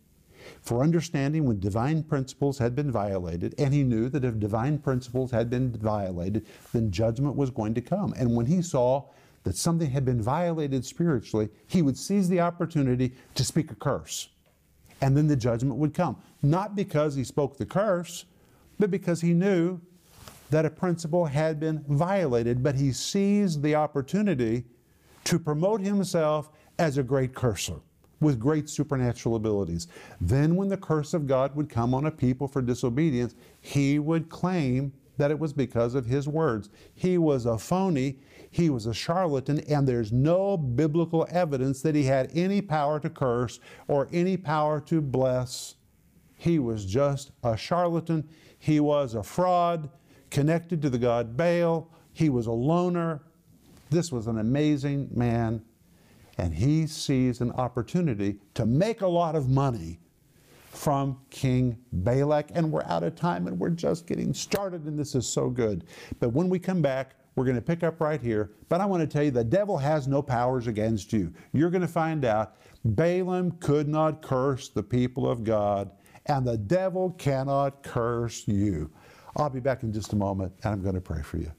for 0.63 0.83
understanding 0.83 1.45
when 1.45 1.61
divine 1.61 2.03
principles 2.03 2.59
had 2.59 2.75
been 2.75 2.91
violated, 2.91 3.55
and 3.59 3.73
he 3.73 3.83
knew 3.83 4.09
that 4.09 4.25
if 4.25 4.39
divine 4.39 4.79
principles 4.79 5.31
had 5.31 5.51
been 5.51 5.73
violated, 5.73 6.47
then 6.73 6.91
judgment 6.91 7.37
was 7.37 7.51
going 7.51 7.75
to 7.75 7.81
come. 7.81 8.15
And 8.17 8.35
when 8.35 8.47
he 8.47 8.63
saw 8.63 9.05
that 9.45 9.57
something 9.57 9.91
had 9.91 10.05
been 10.05 10.21
violated 10.21 10.85
spiritually, 10.85 11.49
he 11.67 11.83
would 11.83 11.97
seize 11.97 12.29
the 12.29 12.41
opportunity 12.41 13.15
to 13.35 13.45
speak 13.45 13.71
a 13.71 13.75
curse. 13.75 14.29
And 15.01 15.17
then 15.17 15.27
the 15.27 15.37
judgment 15.37 15.77
would 15.77 15.95
come. 15.95 16.17
Not 16.43 16.77
because 16.77 17.15
he 17.15 17.25
spoke 17.25 17.57
the 17.57 17.67
curse, 17.67 18.27
but 18.79 18.91
because 18.91 19.21
he 19.21 19.33
knew 19.33 19.81
that 20.51 20.67
a 20.67 20.71
principle 20.71 21.27
had 21.27 21.59
been 21.59 21.85
violated. 21.89 22.63
But 22.63 22.75
he 22.75 22.93
seized 22.93 23.63
the 23.63 23.75
opportunity 23.77 24.65
to 25.25 25.39
promote 25.39 25.81
himself 25.81 26.51
as 26.79 26.99
a 26.99 27.03
great 27.03 27.35
curser 27.35 27.81
with 28.21 28.39
great 28.39 28.69
supernatural 28.69 29.37
abilities. 29.37 29.89
Then, 30.21 30.57
when 30.57 30.69
the 30.69 30.77
curse 30.77 31.15
of 31.15 31.27
God 31.27 31.57
would 31.57 31.69
come 31.69 31.95
on 31.95 32.07
a 32.07 32.11
people 32.11 32.47
for 32.47 32.61
disobedience, 32.61 33.35
he 33.61 33.99
would 33.99 34.29
claim 34.29 34.93
that 35.17 35.31
it 35.31 35.39
was 35.39 35.53
because 35.53 35.95
of 35.95 36.07
his 36.07 36.27
words. 36.27 36.71
He 36.95 37.19
was 37.19 37.47
a 37.47 37.59
phony, 37.59 38.19
he 38.51 38.71
was 38.71 38.87
a 38.87 38.95
charlatan, 38.95 39.61
and 39.69 39.87
there's 39.87 40.13
no 40.13 40.57
biblical 40.57 41.27
evidence 41.31 41.83
that 41.83 41.95
he 41.95 42.05
had 42.05 42.31
any 42.35 42.61
power 42.61 42.99
to 43.01 43.11
curse 43.11 43.61
or 43.87 44.09
any 44.13 44.37
power 44.37 44.81
to 44.83 45.01
bless. 45.01 45.77
He 46.37 46.59
was 46.59 46.87
just 46.87 47.33
a 47.45 47.57
charlatan, 47.57 48.29
he 48.59 48.81
was 48.81 49.15
a 49.15 49.23
fraud 49.23 49.91
connected 50.31 50.81
to 50.83 50.91
the 50.91 50.99
god 50.99 51.37
Baal, 51.37 51.91
he 52.13 52.29
was 52.29 52.47
a 52.47 52.53
loner. 52.53 53.23
This 53.91 54.13
was 54.13 54.27
an 54.27 54.39
amazing 54.39 55.11
man 55.13 55.63
and 56.41 56.55
he 56.55 56.87
sees 56.87 57.43
an 57.43 57.53
opportunity 57.53 58.39
to 58.55 58.65
make 58.65 59.03
a 59.03 59.07
lot 59.07 59.37
of 59.37 59.51
money 59.51 60.01
from 60.71 61.19
King 61.29 61.77
Balak. 61.93 62.51
And 62.55 62.73
we're 62.73 62.85
out 62.85 63.03
of 63.03 63.15
time 63.15 63.47
and 63.47 63.59
we're 63.59 63.69
just 63.69 64.07
getting 64.07 64.33
started, 64.33 64.87
and 64.87 64.99
this 64.99 65.15
is 65.15 65.29
so 65.29 65.51
good. 65.51 65.85
But 66.19 66.31
when 66.31 66.49
we 66.49 66.59
come 66.59 66.81
back, 66.81 67.17
we're 67.37 67.45
going 67.45 67.57
to 67.57 67.63
pick 67.63 67.83
up 67.83 68.01
right 68.01 68.23
here. 68.23 68.53
But 68.71 68.81
I 68.81 68.87
want 68.87 69.03
to 69.03 69.07
tell 69.07 69.23
you 69.23 69.31
the 69.31 69.45
devil 69.45 69.77
has 69.77 70.09
no 70.09 70.23
powers 70.23 70.67
against 70.67 71.13
you. 71.13 71.31
You're 71.53 71.69
going 71.69 71.83
to 71.83 71.89
find 71.89 72.25
out 72.25 72.57
Balaam 72.87 73.51
could 73.61 73.87
not 73.87 74.23
curse 74.23 74.71
the 74.71 74.83
people 74.83 75.31
of 75.31 75.45
God, 75.45 75.91
and 76.25 76.47
the 76.47 76.57
devil 76.57 77.11
cannot 77.19 77.83
curse 77.83 78.49
you. 78.49 78.91
I'll 79.37 79.51
be 79.51 79.61
back 79.61 79.83
in 79.83 79.93
just 79.93 80.15
a 80.15 80.17
moment, 80.17 80.55
and 80.65 80.73
I'm 80.73 80.83
going 80.83 80.95
to 80.95 81.03
pray 81.03 81.21
for 81.21 81.37
you. 81.37 81.53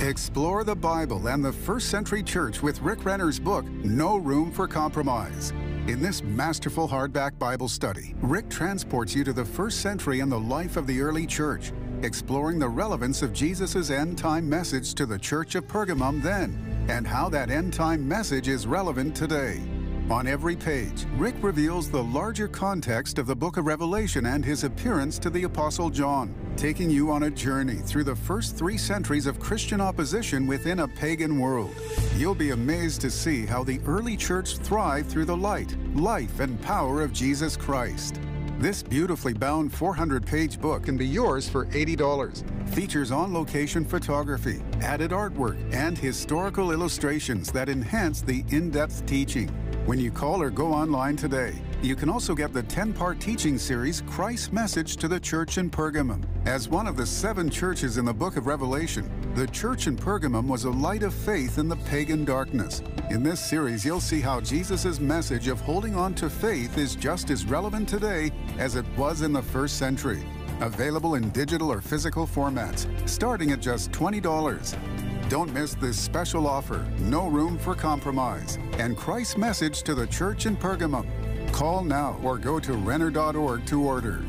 Explore 0.00 0.62
the 0.62 0.76
Bible 0.76 1.28
and 1.28 1.42
the 1.42 1.52
first 1.52 1.88
century 1.88 2.22
church 2.22 2.62
with 2.62 2.80
Rick 2.82 3.06
Renner's 3.06 3.40
book, 3.40 3.64
No 3.64 4.18
Room 4.18 4.52
for 4.52 4.68
Compromise. 4.68 5.52
In 5.88 6.02
this 6.02 6.22
masterful 6.22 6.86
hardback 6.86 7.38
Bible 7.38 7.66
study, 7.66 8.14
Rick 8.20 8.50
transports 8.50 9.14
you 9.14 9.24
to 9.24 9.32
the 9.32 9.44
first 9.44 9.80
century 9.80 10.20
and 10.20 10.30
the 10.30 10.38
life 10.38 10.76
of 10.76 10.86
the 10.86 11.00
early 11.00 11.26
church, 11.26 11.72
exploring 12.02 12.58
the 12.58 12.68
relevance 12.68 13.22
of 13.22 13.32
Jesus' 13.32 13.88
end 13.88 14.18
time 14.18 14.46
message 14.46 14.92
to 14.94 15.06
the 15.06 15.18
church 15.18 15.54
of 15.54 15.66
Pergamum 15.66 16.22
then, 16.22 16.86
and 16.90 17.06
how 17.06 17.30
that 17.30 17.50
end 17.50 17.72
time 17.72 18.06
message 18.06 18.48
is 18.48 18.66
relevant 18.66 19.16
today. 19.16 19.62
On 20.08 20.28
every 20.28 20.54
page, 20.54 21.04
Rick 21.16 21.34
reveals 21.42 21.90
the 21.90 22.04
larger 22.04 22.46
context 22.46 23.18
of 23.18 23.26
the 23.26 23.34
book 23.34 23.56
of 23.56 23.66
Revelation 23.66 24.26
and 24.26 24.44
his 24.44 24.62
appearance 24.62 25.18
to 25.18 25.30
the 25.30 25.42
Apostle 25.42 25.90
John, 25.90 26.32
taking 26.56 26.88
you 26.88 27.10
on 27.10 27.24
a 27.24 27.30
journey 27.30 27.74
through 27.74 28.04
the 28.04 28.14
first 28.14 28.56
three 28.56 28.78
centuries 28.78 29.26
of 29.26 29.40
Christian 29.40 29.80
opposition 29.80 30.46
within 30.46 30.78
a 30.78 30.88
pagan 30.88 31.40
world. 31.40 31.74
You'll 32.14 32.36
be 32.36 32.50
amazed 32.50 33.00
to 33.00 33.10
see 33.10 33.46
how 33.46 33.64
the 33.64 33.80
early 33.84 34.16
church 34.16 34.58
thrived 34.58 35.10
through 35.10 35.24
the 35.24 35.36
light, 35.36 35.74
life, 35.96 36.38
and 36.38 36.62
power 36.62 37.02
of 37.02 37.12
Jesus 37.12 37.56
Christ. 37.56 38.20
This 38.58 38.84
beautifully 38.84 39.34
bound 39.34 39.74
400 39.74 40.24
page 40.24 40.60
book 40.60 40.84
can 40.84 40.96
be 40.96 41.06
yours 41.06 41.48
for 41.48 41.66
$80. 41.66 42.68
Features 42.70 43.10
on 43.10 43.34
location 43.34 43.84
photography, 43.84 44.62
added 44.80 45.10
artwork, 45.10 45.58
and 45.74 45.98
historical 45.98 46.70
illustrations 46.70 47.50
that 47.50 47.68
enhance 47.68 48.22
the 48.22 48.44
in 48.48 48.70
depth 48.70 49.04
teaching. 49.04 49.50
When 49.86 50.00
you 50.00 50.10
call 50.10 50.42
or 50.42 50.50
go 50.50 50.72
online 50.72 51.14
today, 51.14 51.54
you 51.80 51.94
can 51.94 52.10
also 52.10 52.34
get 52.34 52.52
the 52.52 52.64
10 52.64 52.92
part 52.92 53.20
teaching 53.20 53.56
series 53.56 54.00
Christ's 54.00 54.50
Message 54.50 54.96
to 54.96 55.06
the 55.06 55.20
Church 55.20 55.58
in 55.58 55.70
Pergamum. 55.70 56.24
As 56.44 56.68
one 56.68 56.88
of 56.88 56.96
the 56.96 57.06
seven 57.06 57.48
churches 57.48 57.96
in 57.96 58.04
the 58.04 58.12
book 58.12 58.36
of 58.36 58.48
Revelation, 58.48 59.08
the 59.36 59.46
church 59.46 59.86
in 59.86 59.96
Pergamum 59.96 60.48
was 60.48 60.64
a 60.64 60.70
light 60.70 61.04
of 61.04 61.14
faith 61.14 61.58
in 61.58 61.68
the 61.68 61.76
pagan 61.76 62.24
darkness. 62.24 62.82
In 63.10 63.22
this 63.22 63.38
series, 63.38 63.84
you'll 63.84 64.00
see 64.00 64.20
how 64.20 64.40
Jesus' 64.40 64.98
message 64.98 65.46
of 65.46 65.60
holding 65.60 65.94
on 65.94 66.16
to 66.16 66.28
faith 66.28 66.78
is 66.78 66.96
just 66.96 67.30
as 67.30 67.46
relevant 67.46 67.88
today 67.88 68.32
as 68.58 68.74
it 68.74 68.86
was 68.96 69.22
in 69.22 69.32
the 69.32 69.40
first 69.40 69.78
century. 69.78 70.26
Available 70.62 71.14
in 71.14 71.30
digital 71.30 71.70
or 71.70 71.80
physical 71.80 72.26
formats, 72.26 72.88
starting 73.08 73.52
at 73.52 73.60
just 73.60 73.92
$20. 73.92 74.95
Don't 75.28 75.52
miss 75.52 75.74
this 75.74 75.98
special 75.98 76.46
offer, 76.46 76.86
No 77.00 77.26
Room 77.26 77.58
for 77.58 77.74
Compromise, 77.74 78.60
and 78.74 78.96
Christ's 78.96 79.36
message 79.36 79.82
to 79.82 79.92
the 79.92 80.06
church 80.06 80.46
in 80.46 80.56
Pergamum. 80.56 81.04
Call 81.52 81.82
now 81.82 82.16
or 82.22 82.38
go 82.38 82.60
to 82.60 82.74
Renner.org 82.74 83.66
to 83.66 83.82
order. 83.82 84.22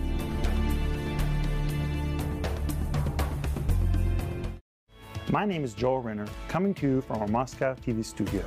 My 5.29 5.45
name 5.45 5.63
is 5.63 5.75
Joel 5.75 6.01
Renner, 6.01 6.25
coming 6.47 6.73
to 6.73 6.87
you 6.87 7.01
from 7.01 7.17
our 7.17 7.27
Moscow 7.27 7.75
TV 7.75 8.03
studio. 8.03 8.43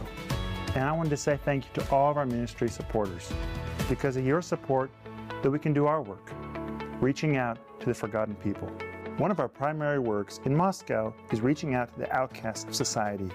And 0.75 0.83
I 0.83 0.91
wanted 0.91 1.11
to 1.11 1.17
say 1.17 1.39
thank 1.45 1.67
you 1.67 1.85
to 1.85 1.91
all 1.93 2.11
of 2.11 2.17
our 2.17 2.27
ministry 2.27 2.69
supporters. 2.69 3.33
Because 3.89 4.17
of 4.17 4.27
your 4.27 4.43
support, 4.43 4.91
that 5.43 5.51
we 5.53 5.61
can 5.61 5.73
do 5.73 5.87
our 5.87 6.03
work, 6.03 6.33
reaching 7.01 7.37
out 7.37 7.59
to 7.79 7.87
the 7.87 7.95
forgotten 7.95 8.35
people. 8.35 8.69
One 9.21 9.31
of 9.31 9.39
our 9.39 9.49
primary 9.49 9.99
works 9.99 10.41
in 10.47 10.57
Moscow 10.57 11.13
is 11.31 11.43
reaching 11.43 11.75
out 11.75 11.93
to 11.93 11.99
the 12.01 12.11
outcasts 12.11 12.65
of 12.65 12.75
society. 12.75 13.29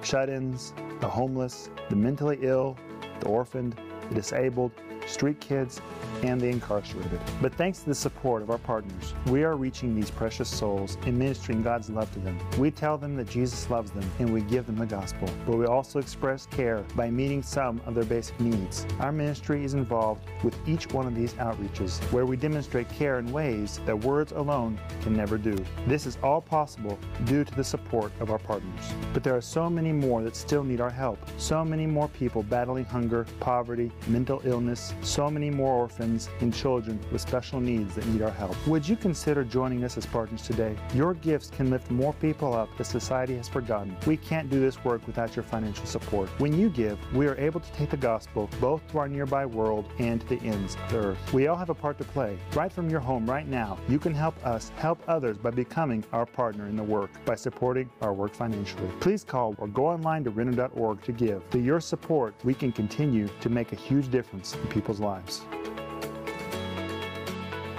Shut 0.00 0.28
ins, 0.28 0.72
the 1.00 1.08
homeless, 1.08 1.68
the 1.90 1.96
mentally 1.96 2.38
ill, 2.42 2.78
the 3.18 3.26
orphaned, 3.26 3.74
the 4.08 4.14
disabled, 4.14 4.70
street 5.06 5.40
kids, 5.40 5.80
and 6.22 6.40
the 6.40 6.46
incarcerated. 6.46 7.20
But 7.40 7.54
thanks 7.54 7.80
to 7.80 7.86
the 7.86 7.94
support 7.94 8.42
of 8.42 8.50
our 8.50 8.58
partners, 8.58 9.14
we 9.26 9.42
are 9.42 9.56
reaching 9.56 9.94
these 9.94 10.10
precious 10.10 10.48
souls 10.48 10.96
and 11.04 11.18
ministering 11.18 11.62
God's 11.62 11.90
love 11.90 12.12
to 12.14 12.20
them. 12.20 12.38
We 12.58 12.70
tell 12.70 12.96
them 12.96 13.16
that 13.16 13.28
Jesus 13.28 13.68
loves 13.70 13.90
them 13.90 14.08
and 14.18 14.32
we 14.32 14.42
give 14.42 14.66
them 14.66 14.76
the 14.76 14.86
gospel, 14.86 15.28
but 15.46 15.56
we 15.56 15.66
also 15.66 15.98
express 15.98 16.46
care 16.46 16.84
by 16.94 17.10
meeting 17.10 17.42
some 17.42 17.80
of 17.86 17.94
their 17.94 18.04
basic 18.04 18.38
needs. 18.40 18.86
Our 19.00 19.12
ministry 19.12 19.64
is 19.64 19.74
involved 19.74 20.24
with 20.44 20.56
each 20.68 20.92
one 20.92 21.06
of 21.06 21.14
these 21.14 21.34
outreaches 21.34 22.00
where 22.12 22.26
we 22.26 22.36
demonstrate 22.36 22.88
care 22.90 23.18
in 23.18 23.32
ways 23.32 23.80
that 23.86 23.98
words 23.98 24.32
alone 24.32 24.78
can 25.02 25.14
never 25.14 25.38
do. 25.38 25.56
This 25.86 26.06
is 26.06 26.18
all 26.22 26.40
possible 26.40 26.98
due 27.24 27.44
to 27.44 27.54
the 27.54 27.64
support 27.64 28.12
of 28.20 28.30
our 28.30 28.38
partners. 28.38 28.84
But 29.12 29.24
there 29.24 29.36
are 29.36 29.40
so 29.40 29.68
many 29.68 29.92
more 29.92 30.22
that 30.22 30.36
still 30.36 30.62
need 30.62 30.80
our 30.80 30.90
help. 30.90 31.18
So 31.38 31.64
many 31.64 31.86
more 31.86 32.08
people 32.08 32.42
battling 32.42 32.84
hunger, 32.84 33.26
poverty, 33.40 33.90
mental 34.06 34.40
illness, 34.44 34.91
so 35.02 35.30
many 35.30 35.50
more 35.50 35.74
orphans 35.74 36.28
and 36.40 36.54
children 36.54 36.98
with 37.10 37.20
special 37.20 37.60
needs 37.60 37.94
that 37.94 38.06
need 38.06 38.22
our 38.22 38.30
help. 38.30 38.54
Would 38.66 38.88
you 38.88 38.96
consider 38.96 39.44
joining 39.44 39.84
us 39.84 39.96
as 39.96 40.06
partners 40.06 40.42
today? 40.42 40.76
Your 40.94 41.14
gifts 41.14 41.50
can 41.50 41.70
lift 41.70 41.90
more 41.90 42.12
people 42.14 42.54
up 42.54 42.68
that 42.78 42.84
society 42.84 43.36
has 43.36 43.48
forgotten. 43.48 43.96
We 44.06 44.16
can't 44.16 44.50
do 44.50 44.60
this 44.60 44.84
work 44.84 45.06
without 45.06 45.34
your 45.34 45.42
financial 45.42 45.86
support. 45.86 46.28
When 46.38 46.58
you 46.58 46.70
give, 46.70 46.98
we 47.14 47.26
are 47.26 47.36
able 47.36 47.60
to 47.60 47.72
take 47.72 47.90
the 47.90 47.96
gospel 47.96 48.48
both 48.60 48.86
to 48.92 48.98
our 48.98 49.08
nearby 49.08 49.46
world 49.46 49.90
and 49.98 50.20
to 50.20 50.26
the 50.28 50.40
ends 50.42 50.76
of 50.76 50.90
the 50.90 50.98
earth. 50.98 51.32
We 51.32 51.46
all 51.46 51.56
have 51.56 51.70
a 51.70 51.74
part 51.74 51.98
to 51.98 52.04
play. 52.04 52.38
Right 52.54 52.72
from 52.72 52.90
your 52.90 53.00
home 53.00 53.28
right 53.28 53.48
now, 53.48 53.78
you 53.88 53.98
can 53.98 54.14
help 54.14 54.34
us 54.46 54.70
help 54.76 55.02
others 55.08 55.38
by 55.38 55.50
becoming 55.50 56.04
our 56.12 56.26
partner 56.26 56.66
in 56.66 56.76
the 56.76 56.82
work 56.82 57.10
by 57.24 57.34
supporting 57.34 57.88
our 58.00 58.12
work 58.12 58.34
financially. 58.34 58.88
Please 59.00 59.24
call 59.24 59.54
or 59.58 59.66
go 59.68 59.86
online 59.86 60.24
to 60.24 60.30
renner.org 60.30 61.02
to 61.02 61.12
give. 61.12 61.42
Through 61.50 61.62
your 61.62 61.80
support, 61.80 62.34
we 62.44 62.54
can 62.54 62.72
continue 62.72 63.28
to 63.40 63.48
make 63.48 63.72
a 63.72 63.76
huge 63.76 64.10
difference 64.10 64.54
in 64.54 64.66
people's 64.68 64.81
lives. 64.88 65.42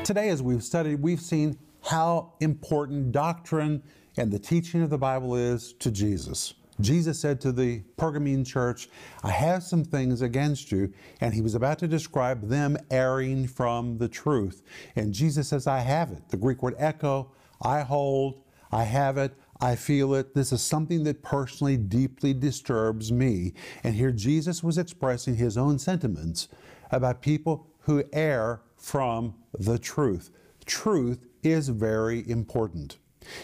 Today, 0.04 0.30
as 0.30 0.42
we've 0.42 0.64
studied, 0.64 1.02
we've 1.02 1.22
seen 1.22 1.58
how 1.84 2.34
important 2.40 3.12
doctrine 3.12 3.84
and 4.18 4.32
the 4.32 4.40
teaching 4.40 4.82
of 4.82 4.90
the 4.90 4.98
Bible 4.98 5.36
is 5.36 5.74
to 5.80 5.92
Jesus. 5.92 6.54
Jesus 6.82 7.20
said 7.20 7.40
to 7.42 7.52
the 7.52 7.84
Pergamene 7.98 8.46
church, 8.46 8.90
I 9.24 9.30
have 9.30 9.64
some 9.64 9.84
things 9.84 10.22
against 10.22 10.72
you. 10.72 10.92
And 11.22 11.34
he 11.34 11.42
was 11.42 11.56
about 11.56 11.80
to 11.80 11.88
describe 11.88 12.48
them 12.48 12.78
erring 12.90 13.48
from 13.48 13.98
the 13.98 14.08
truth. 14.08 14.64
And 14.96 15.14
Jesus 15.14 15.50
says, 15.50 15.68
I 15.68 15.80
have 15.80 16.12
it. 16.12 16.30
The 16.30 16.38
Greek 16.38 16.64
word 16.64 16.76
echo, 16.78 17.32
I 17.62 17.82
hold, 17.82 18.42
I 18.72 18.84
have 18.84 19.18
it, 19.18 19.34
I 19.62 19.76
feel 19.76 20.16
it. 20.16 20.34
This 20.34 20.52
is 20.52 20.62
something 20.62 21.04
that 21.04 21.22
personally 21.22 21.78
deeply 21.78 22.34
disturbs 22.34 23.12
me. 23.12 23.54
And 23.84 23.96
here 23.96 24.12
Jesus 24.12 24.64
was 24.64 24.78
expressing 24.78 25.36
his 25.36 25.58
own 25.58 25.80
sentiments 25.80 26.48
about 26.94 27.22
people 27.22 27.68
who 27.80 28.04
err 28.14 28.62
from 28.78 29.36
the 29.58 29.78
truth. 29.78 30.30
Truth 30.66 31.26
is 31.44 31.70
very 31.70 32.28
important. 32.30 32.98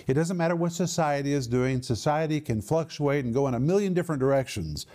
It 0.08 0.14
doesn't 0.14 0.38
matter 0.38 0.56
what 0.56 0.72
society 0.72 1.34
is 1.34 1.48
doing, 1.48 1.82
society 1.82 2.40
can 2.42 2.62
fluctuate 2.62 3.26
and 3.26 3.34
go 3.34 3.48
in 3.48 3.54
a 3.54 3.60
million 3.60 3.94
different 3.94 4.20
directions. 4.20 4.86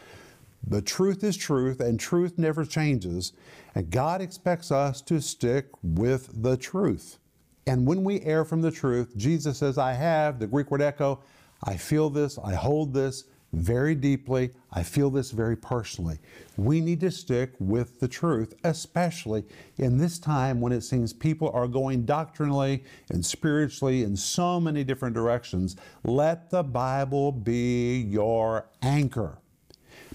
The 0.66 0.80
truth 0.80 1.22
is 1.24 1.36
truth, 1.36 1.80
and 1.80 2.00
truth 2.00 2.38
never 2.38 2.64
changes. 2.64 3.32
And 3.74 3.90
God 3.90 4.22
expects 4.22 4.70
us 4.70 5.02
to 5.02 5.20
stick 5.20 5.66
with 5.82 6.42
the 6.42 6.56
truth. 6.56 7.18
And 7.66 7.86
when 7.86 8.04
we 8.04 8.20
err 8.22 8.44
from 8.44 8.62
the 8.62 8.70
truth, 8.70 9.16
Jesus 9.16 9.58
says, 9.58 9.78
I 9.78 9.92
have, 9.92 10.38
the 10.38 10.46
Greek 10.46 10.70
word 10.70 10.82
echo, 10.82 11.20
I 11.64 11.76
feel 11.76 12.10
this, 12.10 12.38
I 12.38 12.54
hold 12.54 12.92
this, 12.92 13.24
very 13.54 13.94
deeply. 13.94 14.50
I 14.72 14.82
feel 14.82 15.10
this 15.10 15.30
very 15.30 15.56
personally. 15.56 16.18
We 16.56 16.80
need 16.80 17.00
to 17.00 17.10
stick 17.10 17.52
with 17.58 18.00
the 18.00 18.08
truth, 18.08 18.54
especially 18.64 19.44
in 19.78 19.98
this 19.98 20.18
time 20.18 20.60
when 20.60 20.72
it 20.72 20.82
seems 20.82 21.12
people 21.12 21.50
are 21.54 21.68
going 21.68 22.04
doctrinally 22.04 22.84
and 23.10 23.24
spiritually 23.24 24.02
in 24.02 24.16
so 24.16 24.60
many 24.60 24.84
different 24.84 25.14
directions. 25.14 25.76
Let 26.02 26.50
the 26.50 26.62
Bible 26.62 27.32
be 27.32 28.00
your 28.00 28.68
anchor. 28.82 29.38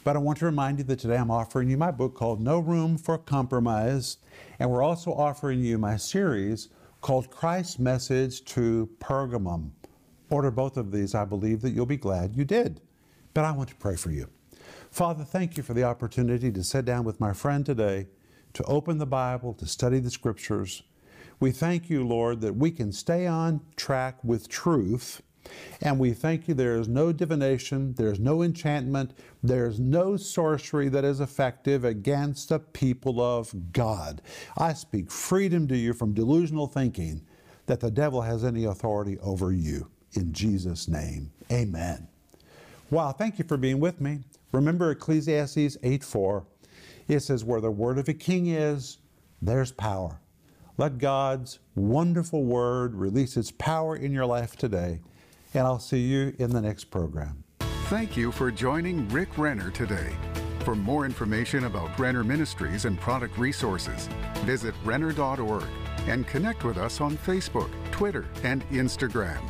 But 0.04 0.16
I 0.16 0.20
want 0.20 0.40
to 0.40 0.46
remind 0.46 0.80
you 0.80 0.86
that 0.86 1.00
today 1.00 1.18
I'm 1.18 1.32
offering 1.32 1.70
you 1.70 1.78
my 1.78 1.92
book 1.92 2.16
called 2.16 2.42
No 2.42 2.60
Room 2.60 2.98
for 2.98 3.18
Compromise, 3.18 4.18
and 4.58 4.70
we're 4.70 4.84
also 4.84 5.12
offering 5.12 5.60
you 5.60 5.78
my 5.78 5.98
series 5.98 6.70
called 7.02 7.30
Christ's 7.30 7.80
Message 7.80 8.44
to 8.46 8.90
Pergamum. 9.00 9.72
Order 10.30 10.52
both 10.52 10.78
of 10.78 10.92
these. 10.92 11.16
I 11.16 11.26
believe 11.26 11.62
that 11.62 11.72
you'll 11.72 11.86
be 11.86 11.98
glad 11.98 12.36
you 12.36 12.46
did. 12.46 12.82
But 13.34 13.46
I 13.46 13.52
want 13.52 13.70
to 13.70 13.76
pray 13.76 13.96
for 13.96 14.12
you. 14.12 14.30
Father, 14.92 15.24
thank 15.24 15.56
you 15.56 15.64
for 15.64 15.74
the 15.74 15.84
opportunity 15.84 16.52
to 16.52 16.64
sit 16.64 16.86
down 16.86 17.04
with 17.04 17.20
my 17.20 17.34
friend 17.34 17.66
today, 17.66 18.08
to 18.54 18.64
open 18.64 18.98
the 18.98 19.06
Bible, 19.06 19.54
to 19.54 19.66
study 19.66 20.00
the 20.00 20.10
Scriptures. 20.10 20.84
We 21.40 21.52
thank 21.52 21.90
you, 21.90 22.06
Lord, 22.06 22.42
that 22.42 22.56
we 22.56 22.72
can 22.72 22.92
stay 22.92 23.26
on 23.26 23.62
track 23.78 24.22
with 24.24 24.50
truth. 24.50 25.22
And 25.82 25.98
we 25.98 26.12
thank 26.12 26.48
you 26.48 26.54
there 26.54 26.78
is 26.78 26.88
no 26.88 27.14
divination, 27.14 27.94
there's 27.94 28.20
no 28.20 28.44
enchantment, 28.44 29.14
there's 29.42 29.80
no 29.80 30.18
sorcery 30.18 30.90
that 30.90 31.06
is 31.06 31.22
effective 31.22 31.86
against 31.86 32.50
the 32.50 32.60
people 32.60 33.22
of 33.22 33.72
God. 33.72 34.22
I 34.58 34.74
speak 34.74 35.10
freedom 35.10 35.68
to 35.70 35.78
you 35.78 35.94
from 35.94 36.14
delusional 36.14 36.68
thinking 36.68 37.22
that 37.68 37.80
the 37.80 37.90
devil 37.90 38.22
has 38.22 38.44
any 38.44 38.66
authority 38.66 39.18
over 39.20 39.54
you. 39.54 39.90
In 40.14 40.34
Jesus' 40.34 40.88
name, 40.88 41.32
amen. 41.52 42.09
Wow, 42.92 43.12
thank 43.12 43.38
you 43.38 43.46
for 43.46 43.58
being 43.58 43.80
with 43.80 44.02
me. 44.02 44.22
Remember 44.52 44.92
Ecclesiastes 44.92 45.78
8 45.84 46.04
4. 46.04 46.46
It 47.08 47.20
says, 47.20 47.44
Where 47.44 47.62
the 47.62 47.72
word 47.72 47.98
of 48.00 48.10
a 48.10 48.14
king 48.14 48.48
is, 48.48 48.98
there's 49.42 49.72
power. 49.72 50.20
Let 50.78 50.98
God's 50.98 51.60
wonderful 51.76 52.44
word 52.44 52.96
release 52.96 53.38
its 53.38 53.52
power 53.52 53.96
in 53.96 54.12
your 54.12 54.26
life 54.26 54.56
today. 54.56 55.02
And 55.54 55.66
I'll 55.66 55.80
see 55.80 56.00
you 56.00 56.34
in 56.40 56.52
the 56.52 56.62
next 56.62 56.86
program. 56.86 57.44
Thank 57.90 58.16
you 58.16 58.32
for 58.32 58.52
joining 58.52 59.08
Rick 59.10 59.38
Renner 59.38 59.72
today. 59.72 60.16
For 60.64 60.76
more 60.76 61.06
information 61.06 61.66
about 61.66 61.98
Renner 62.00 62.24
Ministries 62.24 62.86
and 62.86 63.00
product 63.00 63.38
resources, 63.38 64.08
visit 64.46 64.74
renner.org 64.84 65.66
and 66.08 66.28
connect 66.28 66.64
with 66.64 66.78
us 66.78 67.02
on 67.02 67.18
Facebook, 67.18 67.70
Twitter, 67.92 68.26
and 68.44 68.68
Instagram. 68.70 69.42